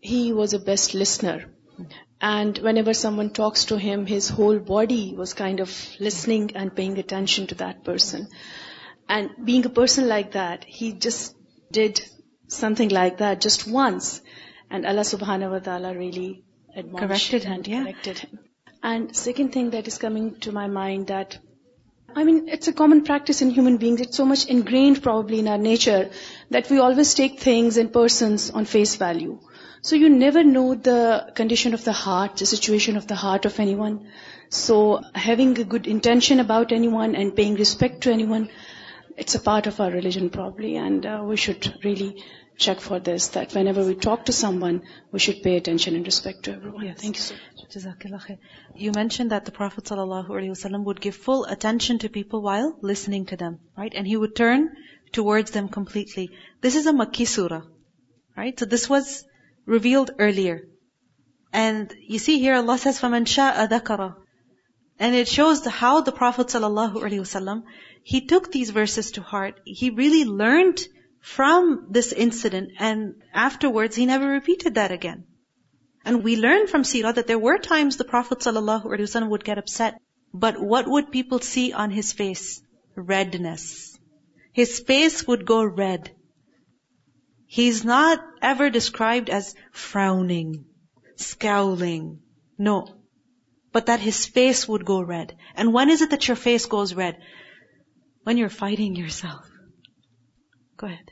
he 0.00 0.32
was 0.32 0.54
a 0.54 0.58
best 0.58 0.94
listener. 0.94 1.52
And 2.20 2.58
whenever 2.58 2.94
someone 2.94 3.30
talks 3.30 3.66
to 3.66 3.78
him, 3.78 4.06
his 4.06 4.28
whole 4.28 4.58
body 4.58 5.14
was 5.16 5.34
kind 5.34 5.60
of 5.60 5.72
listening 6.00 6.52
and 6.54 6.74
paying 6.74 6.98
attention 6.98 7.48
to 7.48 7.56
that 7.56 7.84
person. 7.84 8.28
And 9.08 9.30
being 9.44 9.66
a 9.66 9.74
person 9.80 10.08
like 10.08 10.32
that, 10.32 10.64
he 10.64 10.92
just 10.92 11.34
did 11.70 12.00
something 12.48 12.88
like 12.88 13.18
that 13.18 13.40
just 13.40 13.66
once. 13.68 14.20
And 14.70 14.86
Allah 14.86 15.02
subhanahu 15.02 15.50
wa 15.50 15.58
ta'ala 15.58 15.94
really 15.96 16.44
admonished 16.74 17.30
Corrected 17.30 17.44
him, 17.44 17.52
and 17.52 17.68
yeah. 17.68 17.82
corrected 17.82 18.18
him. 18.18 18.38
And 18.82 19.16
second 19.16 19.52
thing 19.52 19.70
that 19.70 19.88
is 19.88 19.98
coming 19.98 20.38
to 20.40 20.52
my 20.52 20.66
mind 20.66 21.08
that 21.08 21.38
I 22.14 22.24
mean, 22.24 22.48
it's 22.48 22.66
a 22.66 22.72
common 22.72 23.04
practice 23.04 23.42
in 23.42 23.50
human 23.50 23.76
beings. 23.76 24.00
It's 24.00 24.16
so 24.16 24.24
much 24.24 24.46
ingrained 24.46 25.02
probably 25.02 25.38
in 25.38 25.48
our 25.48 25.58
nature 25.58 26.08
that 26.50 26.70
we 26.70 26.78
always 26.78 27.12
take 27.12 27.40
things 27.40 27.76
and 27.76 27.92
persons 27.92 28.48
on 28.50 28.64
face 28.64 28.96
value. 28.96 29.38
So 29.82 29.96
you 29.96 30.08
never 30.08 30.42
know 30.42 30.74
the 30.74 31.30
condition 31.34 31.74
of 31.74 31.84
the 31.84 31.92
heart, 31.92 32.38
the 32.38 32.46
situation 32.46 32.96
of 32.96 33.06
the 33.06 33.14
heart 33.14 33.44
of 33.44 33.60
anyone. 33.60 34.08
So 34.48 35.02
having 35.14 35.58
a 35.58 35.64
good 35.64 35.86
intention 35.86 36.40
about 36.40 36.72
anyone 36.72 37.14
and 37.14 37.36
paying 37.36 37.54
respect 37.54 38.00
to 38.02 38.12
anyone, 38.12 38.48
it's 39.17 39.35
a 39.35 39.39
part 39.39 39.67
of 39.67 39.79
our 39.79 39.91
religion 39.91 40.29
probably. 40.29 40.75
And 40.75 41.05
uh, 41.05 41.23
we 41.23 41.35
should 41.37 41.73
really 41.83 42.23
check 42.57 42.79
for 42.79 42.99
this, 42.99 43.29
that 43.29 43.53
whenever 43.53 43.83
we 43.83 43.95
talk 43.95 44.25
to 44.25 44.33
someone, 44.33 44.83
we 45.11 45.19
should 45.19 45.41
pay 45.41 45.55
attention 45.57 45.95
and 45.95 46.05
respect 46.05 46.43
to 46.43 46.53
everyone. 46.53 46.93
Thank 46.95 47.17
you 47.17 47.21
so 47.21 47.35
much. 47.35 47.75
Jazakallah 47.75 48.21
khair. 48.25 48.37
You 48.75 48.91
mentioned 48.91 49.31
that 49.31 49.45
the 49.45 49.51
Prophet 49.51 49.85
ﷺ 49.85 50.83
would 50.83 51.01
give 51.01 51.15
full 51.15 51.45
attention 51.45 51.99
to 51.99 52.09
people 52.09 52.41
while 52.41 52.77
listening 52.81 53.25
to 53.27 53.37
them, 53.37 53.59
right? 53.77 53.93
And 53.95 54.07
he 54.07 54.17
would 54.17 54.35
turn 54.35 54.75
towards 55.11 55.51
them 55.51 55.69
completely. 55.69 56.29
This 56.61 56.75
is 56.75 56.85
a 56.85 56.93
Makki 56.93 57.27
surah, 57.27 57.61
right? 58.37 58.57
So 58.59 58.65
this 58.65 58.89
was 58.89 59.23
revealed 59.65 60.11
earlier. 60.19 60.67
And 61.53 61.93
you 62.07 62.19
see 62.19 62.39
here 62.39 62.55
Allah 62.55 62.77
says, 62.77 62.99
فَمَنْ 62.99 63.25
شَاءَ 63.25 63.67
ذَكَرَ 63.69 64.15
and 64.98 65.14
it 65.14 65.28
shows 65.28 65.64
how 65.66 66.00
the 66.00 66.12
Prophet 66.12 66.46
ﷺ, 66.46 67.62
he 68.02 68.26
took 68.26 68.50
these 68.50 68.70
verses 68.70 69.12
to 69.12 69.22
heart. 69.22 69.60
He 69.64 69.90
really 69.90 70.24
learned 70.24 70.80
from 71.20 71.88
this 71.90 72.12
incident 72.12 72.70
and 72.78 73.14
afterwards 73.34 73.96
he 73.96 74.06
never 74.06 74.28
repeated 74.28 74.76
that 74.76 74.92
again. 74.92 75.24
And 76.04 76.22
we 76.22 76.36
learn 76.36 76.68
from 76.68 76.82
Sirah 76.84 77.14
that 77.14 77.26
there 77.26 77.38
were 77.38 77.58
times 77.58 77.96
the 77.96 78.04
Prophet 78.04 78.38
ﷺ 78.38 79.28
would 79.28 79.44
get 79.44 79.58
upset. 79.58 80.00
But 80.32 80.60
what 80.60 80.86
would 80.86 81.10
people 81.10 81.40
see 81.40 81.72
on 81.72 81.90
his 81.90 82.12
face? 82.12 82.62
Redness. 82.94 83.98
His 84.52 84.80
face 84.80 85.26
would 85.26 85.44
go 85.44 85.64
red. 85.64 86.12
He's 87.46 87.84
not 87.84 88.20
ever 88.40 88.70
described 88.70 89.30
as 89.30 89.54
frowning, 89.72 90.64
scowling. 91.16 92.20
No. 92.58 92.95
But 93.76 93.86
that 93.86 94.00
his 94.00 94.24
face 94.24 94.66
would 94.66 94.86
go 94.86 95.02
red. 95.02 95.36
And 95.54 95.74
when 95.74 95.90
is 95.90 96.00
it 96.00 96.08
that 96.12 96.26
your 96.28 96.36
face 96.36 96.64
goes 96.64 96.94
red? 96.94 97.18
When 98.24 98.38
you're 98.38 98.48
fighting 98.58 98.96
yourself. 98.96 99.44
Go 100.78 100.86
ahead. 100.86 101.10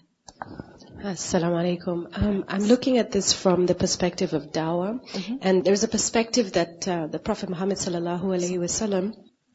Assalamu 1.11 1.59
alaikum. 1.63 2.07
Um, 2.17 2.45
I'm 2.49 2.65
looking 2.65 2.97
at 2.97 3.13
this 3.13 3.35
from 3.35 3.67
the 3.67 3.75
perspective 3.75 4.33
of 4.33 4.51
dawah, 4.51 4.99
and 5.43 5.63
there's 5.63 5.85
a 5.85 5.89
perspective 5.89 6.53
that 6.53 6.89
uh, 6.89 7.07
the 7.07 7.19
Prophet 7.19 7.51
Muhammad 7.51 7.77
sallallahu 7.77 8.33
alaihi 8.39 8.59
wasallam 8.65 9.13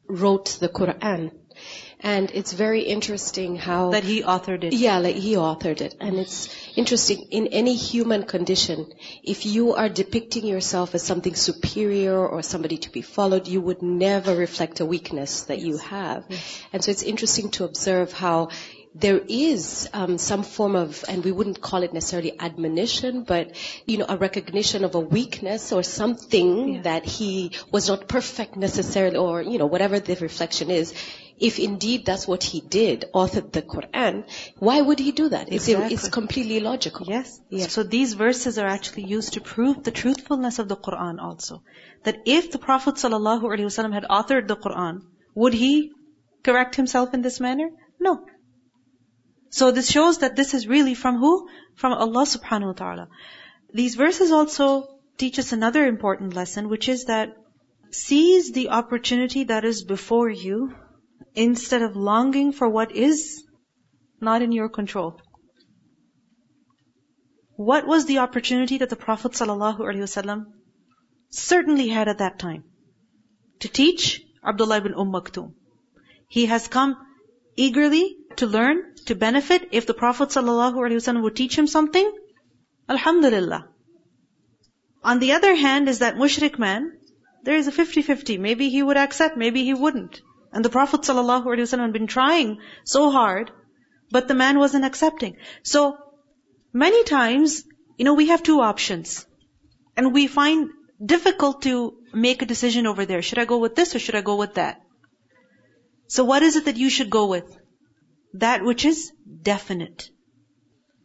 wrote 0.07 0.57
the 0.59 0.69
Quran, 0.69 1.31
and 1.99 2.31
it's 2.33 2.53
very 2.53 2.81
interesting 2.81 3.55
how 3.57 3.91
That 3.91 4.03
he 4.05 4.21
authored 4.23 4.63
it. 4.63 4.73
yeah, 4.73 4.99
like 4.99 5.15
he 5.15 5.33
authored 5.35 5.81
it. 5.81 5.95
And 5.99 6.17
it's 6.17 6.47
interesting, 6.75 7.27
in 7.29 7.47
any 7.47 7.75
human 7.75 8.23
condition, 8.23 8.85
if 9.23 9.45
you 9.45 9.73
are 9.75 9.89
depicting 9.89 10.45
yourself 10.45 10.95
as 10.95 11.03
something 11.03 11.35
superior 11.35 12.17
or 12.25 12.41
somebody 12.41 12.77
to 12.77 12.89
be 12.89 13.01
followed, 13.01 13.47
you 13.47 13.59
would 13.61 13.81
never 13.81 14.35
reflect 14.35 14.79
a 14.79 14.85
weakness 14.85 15.43
that 15.43 15.59
you 15.59 15.77
have. 15.77 16.23
And 16.71 16.83
so 16.83 16.91
it's 16.91 17.03
interesting 17.03 17.49
to 17.51 17.65
observe 17.65 18.13
how 18.13 18.49
there 18.95 19.21
is 19.27 19.87
um, 19.93 20.17
some 20.17 20.41
form 20.41 20.75
of, 20.75 21.05
and 21.07 21.23
we 21.23 21.31
wouldn't 21.31 21.61
call 21.61 21.83
it 21.83 21.93
necessarily 21.93 22.33
admonition, 22.39 23.23
but 23.23 23.51
you 23.85 23.97
know, 23.99 24.05
a 24.09 24.17
recognition 24.17 24.83
of 24.83 24.95
a 24.95 24.99
weakness 24.99 25.71
or 25.71 25.83
something 25.83 26.75
Yeah. 26.75 26.81
that 26.83 27.05
he 27.05 27.51
was 27.71 27.87
not 27.87 28.07
perfect 28.07 28.55
necessarily, 28.55 29.17
or 29.17 29.41
you 29.43 29.57
know, 29.59 29.67
whatever 29.67 29.99
the 29.99 30.15
reflection 30.15 30.71
is. 30.71 30.93
If 31.39 31.57
indeed 31.59 32.05
that's 32.05 32.27
what 32.27 32.43
he 32.43 32.59
did, 32.61 33.05
authored 33.13 33.51
the 33.51 33.61
Quran, 33.61 34.23
why 34.57 34.81
would 34.81 34.99
he 34.99 35.11
do 35.11 35.29
that? 35.29 35.51
It's, 35.51 35.67
Exactly. 35.67 35.93
it's 35.95 36.09
completely 36.09 36.57
illogical. 36.57 37.05
Yes. 37.07 37.39
Yeah. 37.49 37.67
So 37.67 37.83
these 37.83 38.13
verses 38.13 38.57
are 38.57 38.67
actually 38.67 39.05
used 39.05 39.33
to 39.33 39.41
prove 39.41 39.83
the 39.83 39.91
truthfulness 39.91 40.59
of 40.59 40.67
the 40.67 40.75
Quran 40.75 41.21
also. 41.21 41.63
That 42.03 42.19
if 42.25 42.51
the 42.51 42.59
Prophet 42.59 42.95
ﷺ 42.95 43.93
had 43.93 44.03
authored 44.03 44.47
the 44.47 44.57
Quran, 44.57 45.01
would 45.35 45.53
he 45.53 45.91
correct 46.43 46.75
himself 46.75 47.13
in 47.13 47.21
this 47.21 47.39
manner? 47.39 47.69
No. 47.99 48.25
So 49.49 49.71
this 49.71 49.89
shows 49.89 50.19
that 50.19 50.35
this 50.35 50.53
is 50.53 50.67
really 50.67 50.93
from 50.93 51.17
who? 51.17 51.47
From 51.75 51.93
Allah 51.93 52.25
subhanahu 52.25 52.67
wa 52.67 52.73
ta'ala. 52.73 53.07
These 53.73 53.95
verses 53.95 54.31
also 54.31 54.87
teach 55.17 55.39
us 55.39 55.51
another 55.53 55.85
important 55.85 56.33
lesson, 56.33 56.69
which 56.69 56.89
is 56.89 57.05
that 57.05 57.35
seize 57.91 58.51
the 58.51 58.69
opportunity 58.69 59.45
that 59.45 59.65
is 59.65 59.83
before 59.83 60.29
you 60.29 60.75
instead 61.39 61.81
of 61.81 61.95
longing 61.95 62.51
for 62.51 62.67
what 62.67 62.91
is 62.91 63.43
not 64.19 64.41
in 64.41 64.51
your 64.51 64.69
control. 64.77 65.21
What 67.55 67.87
was 67.87 68.05
the 68.05 68.17
opportunity 68.19 68.77
that 68.79 68.89
the 68.89 68.97
Prophet 69.03 69.33
ﷺ 69.33 70.45
certainly 71.29 71.87
had 71.87 72.09
at 72.09 72.19
that 72.19 72.39
time? 72.39 72.63
To 73.61 73.69
teach 73.69 74.21
Abdullah 74.43 74.77
ibn 74.77 74.93
Umm 74.93 75.11
Maktoum. 75.13 75.53
He 76.27 76.45
has 76.47 76.67
come 76.67 76.95
eagerly 77.55 78.05
to 78.37 78.47
learn, 78.47 78.95
to 79.07 79.15
benefit. 79.15 79.69
If 79.71 79.85
the 79.85 79.93
Prophet 79.93 80.29
ﷺ 80.29 81.21
would 81.23 81.35
teach 81.35 81.57
him 81.57 81.67
something, 81.67 82.09
Alhamdulillah. 82.87 83.67
On 85.03 85.19
the 85.19 85.33
other 85.33 85.55
hand 85.55 85.87
is 85.89 85.99
that 85.99 86.15
mushrik 86.15 86.59
man, 86.59 86.91
there 87.43 87.55
is 87.55 87.67
a 87.67 87.71
50-50. 87.71 88.39
Maybe 88.39 88.69
he 88.69 88.83
would 88.83 88.97
accept, 88.97 89.37
maybe 89.37 89.63
he 89.63 89.73
wouldn't. 89.73 90.21
And 90.51 90.65
the 90.65 90.69
Prophet 90.69 91.01
ﷺ 91.01 91.79
had 91.79 91.93
been 91.93 92.07
trying 92.07 92.59
so 92.83 93.11
hard, 93.11 93.51
but 94.11 94.27
the 94.27 94.33
man 94.33 94.57
wasn't 94.57 94.85
accepting. 94.85 95.37
So, 95.63 95.97
many 96.73 97.03
times, 97.03 97.63
you 97.97 98.05
know, 98.05 98.15
we 98.15 98.27
have 98.27 98.41
two 98.41 98.61
options. 98.61 99.25
And 99.95 100.13
we 100.13 100.27
find 100.27 100.69
difficult 101.03 101.61
to 101.63 101.97
make 102.13 102.41
a 102.41 102.45
decision 102.45 102.87
over 102.87 103.05
there. 103.05 103.21
Should 103.21 103.39
I 103.39 103.45
go 103.45 103.57
with 103.59 103.75
this 103.75 103.95
or 103.95 103.99
should 103.99 104.15
I 104.15 104.21
go 104.21 104.35
with 104.35 104.55
that? 104.55 104.81
So 106.07 106.23
what 106.23 106.41
is 106.43 106.55
it 106.55 106.65
that 106.65 106.77
you 106.77 106.89
should 106.89 107.09
go 107.09 107.27
with? 107.27 107.57
That 108.33 108.63
which 108.63 108.85
is 108.85 109.11
definite. 109.41 110.09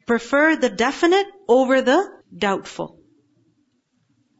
Prefer 0.06 0.56
the 0.56 0.70
definite 0.70 1.26
over 1.48 1.82
the 1.82 2.10
doubtful. 2.36 2.98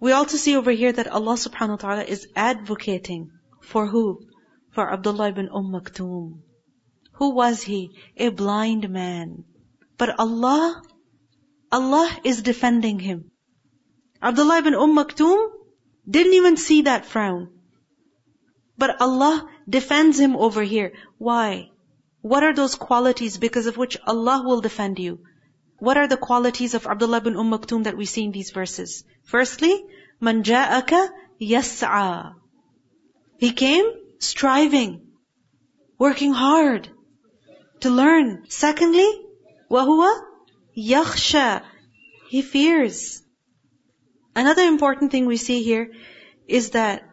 We 0.01 0.13
also 0.13 0.37
see 0.37 0.57
over 0.57 0.71
here 0.71 0.93
that 0.93 1.09
Allah 1.09 1.35
subhanahu 1.35 1.71
wa 1.71 1.77
ta'ala 1.77 2.05
is 2.05 2.27
advocating 2.35 3.31
for 3.63 3.87
who? 3.87 4.21
For 4.75 4.93
Abdullah 4.93 5.29
ibn 5.29 5.49
Umm 5.55 5.71
Maktoum. 5.73 6.41
Who 7.19 7.31
was 7.31 7.63
he? 7.63 7.97
A 8.17 8.31
blind 8.31 8.91
man. 8.91 9.45
But 9.97 10.19
Allah, 10.19 10.83
Allah 11.71 12.11
is 12.25 12.43
defending 12.43 12.99
him. 12.99 13.31
Abdullah 14.21 14.59
ibn 14.59 14.75
Umm 14.75 14.97
Maktoum 14.97 15.47
didn't 16.11 16.33
even 16.33 16.57
see 16.57 16.83
that 16.83 17.07
frown. 17.07 17.51
But 18.77 19.01
Allah 19.01 19.49
defends 19.69 20.19
him 20.19 20.35
over 20.35 20.65
here. 20.65 20.93
Why? 21.19 21.71
What 22.21 22.43
are 22.43 22.53
those 22.53 22.75
qualities 22.75 23.39
because 23.39 23.69
of 23.69 23.77
which 23.77 23.97
Allah 24.05 24.43
will 24.45 24.61
defend 24.61 24.99
you? 24.99 25.21
What 25.79 25.97
are 25.97 26.09
the 26.09 26.17
qualities 26.17 26.75
of 26.75 26.89
Abdullah 26.89 27.19
ibn 27.19 27.37
Umm 27.37 27.53
Maktoum 27.53 27.85
that 27.85 27.97
we 27.97 28.07
see 28.07 28.25
in 28.25 28.33
these 28.33 28.51
verses? 28.51 29.05
Firstly, 29.23 29.85
man 30.21 30.43
ja'aka 30.43 31.11
yas'a. 31.39 32.35
He 33.39 33.53
came 33.53 33.85
striving, 34.20 35.08
working 35.98 36.34
hard 36.34 36.90
to 37.82 37.90
learn. 37.90 38.46
Secondly, 38.50 39.10
وَهُوَ 39.70 40.22
يَخْشَى. 40.78 41.64
He 42.30 42.42
fears. 42.42 43.22
Another 44.36 44.64
important 44.64 45.12
thing 45.12 45.26
we 45.26 45.38
see 45.38 45.64
here 45.64 45.92
is 46.48 46.72
that 46.72 47.04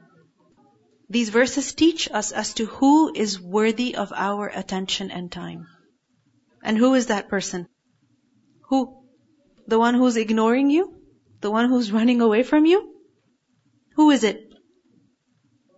these 1.09 1.29
verses 1.29 1.75
teach 1.75 2.11
us 2.11 2.33
as 2.33 2.55
to 2.55 2.67
who 2.67 3.13
is 3.15 3.41
worthy 3.41 3.95
of 3.95 4.13
our 4.15 4.49
attention 4.49 5.11
and 5.11 5.31
time. 5.31 5.67
And 6.63 6.77
who 6.77 6.95
is 6.95 7.07
that 7.07 7.29
person? 7.29 7.69
Who? 8.69 9.05
The 9.69 9.79
one 9.79 9.95
who's 9.95 10.17
ignoring 10.17 10.71
you? 10.71 10.95
The 11.41 11.51
one 11.51 11.69
who's 11.69 11.93
running 11.93 12.21
away 12.21 12.43
from 12.43 12.67
you? 12.67 12.93
Who 13.95 14.11
is 14.11 14.25
it? 14.25 14.50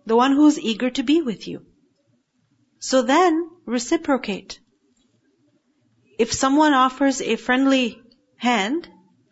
The 0.06 0.16
one 0.16 0.32
who's 0.32 0.58
eager 0.58 0.90
to 0.90 1.02
be 1.02 1.22
with 1.22 1.48
you. 1.48 1.64
So 2.78 3.02
then, 3.02 3.48
reciprocate. 3.64 4.60
If 6.18 6.32
someone 6.32 6.74
offers 6.74 7.20
a 7.22 7.36
friendly 7.36 8.02
hand, 8.36 8.88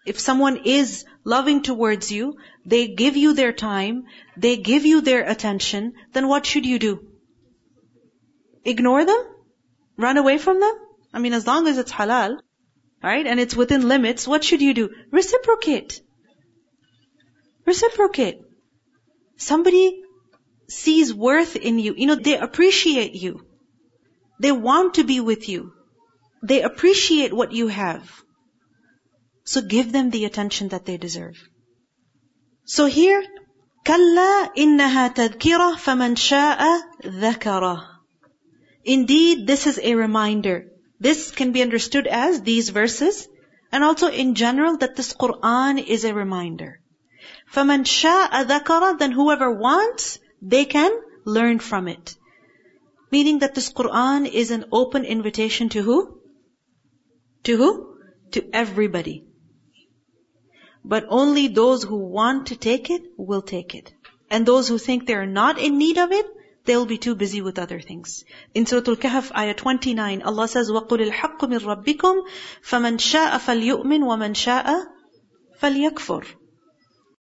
if 0.07 0.19
someone 0.19 0.63
is 0.65 1.05
loving 1.25 1.63
towards 1.63 2.11
you, 2.11 2.37
they 2.65 2.89
give 2.89 3.17
you 3.17 3.35
their 3.35 3.53
time, 3.53 4.05
they 4.37 4.57
give 4.57 4.85
you 4.85 5.01
their 5.01 5.29
attention, 5.29 5.93
then 6.13 6.29
what 6.29 6.47
should 6.47 6.67
you 6.67 6.79
do? 6.79 7.07
Ignore 8.65 9.05
them? 9.05 9.23
Run 9.97 10.17
away 10.17 10.39
from 10.39 10.61
them? 10.61 10.75
I 11.13 11.19
mean, 11.19 11.35
as 11.35 11.47
long 11.47 11.69
as 11.69 11.79
it's 11.79 11.93
halal, 11.93 12.39
right, 13.03 13.27
and 13.27 13.39
it's 13.39 13.55
within 13.55 13.89
limits, 13.89 14.27
what 14.27 14.43
should 14.43 14.63
you 14.63 14.75
do? 14.75 14.91
Reciprocate. 15.11 16.01
Reciprocate. 17.67 18.41
Somebody 19.37 20.03
sees 20.72 21.14
worth 21.14 21.56
in 21.56 21.80
you. 21.80 21.94
You 21.96 22.08
know, 22.08 22.16
they 22.16 22.38
appreciate 22.38 23.16
you. 23.16 23.46
They 24.40 24.52
want 24.52 24.96
to 24.96 25.04
be 25.04 25.20
with 25.20 25.50
you. 25.50 25.74
They 26.44 26.62
appreciate 26.62 27.34
what 27.34 27.52
you 27.52 27.68
have. 27.68 28.10
So 29.46 29.62
give 29.62 29.92
them 29.92 30.10
the 30.10 30.26
attention 30.26 30.70
that 30.70 30.86
they 30.86 30.98
deserve. 30.98 31.36
So 32.66 32.86
here, 32.86 33.24
كَلَّا 33.86 34.56
إِنَّهَا 34.56 35.16
تَذْكِرَةٌ 35.16 35.78
فَمَنْ 35.78 36.16
شَاءَ 36.18 36.82
ذَكَرَهُ 37.04 37.88
Indeed, 38.84 39.48
this 39.48 39.68
is 39.68 39.80
a 39.82 39.96
reminder. 39.96 40.68
This 41.00 41.32
can 41.32 41.54
be 41.54 41.62
understood 41.62 42.08
as 42.08 42.42
these 42.42 42.70
verses, 42.70 43.28
and 43.72 43.84
also 43.84 44.10
in 44.10 44.36
general 44.36 44.78
that 44.78 44.96
this 44.96 45.14
Quran 45.14 45.82
is 45.86 46.04
a 46.04 46.14
reminder. 46.14 46.82
فَمَنْ 47.54 47.86
شَاءَ 47.86 48.30
ذَكَرَ 48.46 49.00
Then 49.00 49.12
whoever 49.12 49.52
wants, 49.52 50.20
they 50.42 50.66
can 50.66 50.92
learn 51.26 51.60
from 51.60 51.88
it. 51.88 52.16
Meaning 53.12 53.40
that 53.40 53.56
this 53.56 53.72
Quran 53.72 54.30
is 54.32 54.52
an 54.52 54.66
open 54.72 55.06
invitation 55.06 55.70
to 55.70 55.82
who? 55.82 56.20
To 57.44 57.58
who? 57.58 57.98
To 58.32 58.50
everybody. 58.54 59.24
But 60.84 61.06
only 61.10 61.48
those 61.48 61.84
who 61.84 61.98
want 61.98 62.48
to 62.48 62.56
take 62.56 62.90
it 62.90 63.02
will 63.18 63.42
take 63.42 63.76
it. 63.76 63.94
And 64.30 64.46
those 64.46 64.68
who 64.68 64.78
think 64.78 65.06
they're 65.06 65.26
not 65.26 65.58
in 65.60 65.78
need 65.78 65.98
of 65.98 66.12
it, 66.12 66.26
they'll 66.66 66.86
be 66.86 66.98
too 66.98 67.16
busy 67.16 67.42
with 67.42 67.60
other 67.60 67.80
things. 67.80 68.24
In 68.54 68.66
Surah 68.66 68.84
Al-Kahf, 68.88 69.32
ayah 69.36 69.54
29, 69.54 70.22
Allah 70.22 70.48
says, 70.48 70.70
وَقُلِ 70.70 71.10
الْحَقُّ 71.10 71.40
مِنْ 71.40 71.60
رَبِّكُمْ 71.60 72.16
فَمَنْ 72.62 73.00
شَاءَ 73.00 73.38
فَلْيُؤْمِنْ 73.38 74.02
وَمَنْ 74.12 74.36
شَاءَ 74.36 74.88
فَلْيَكْفُرْ 75.62 76.26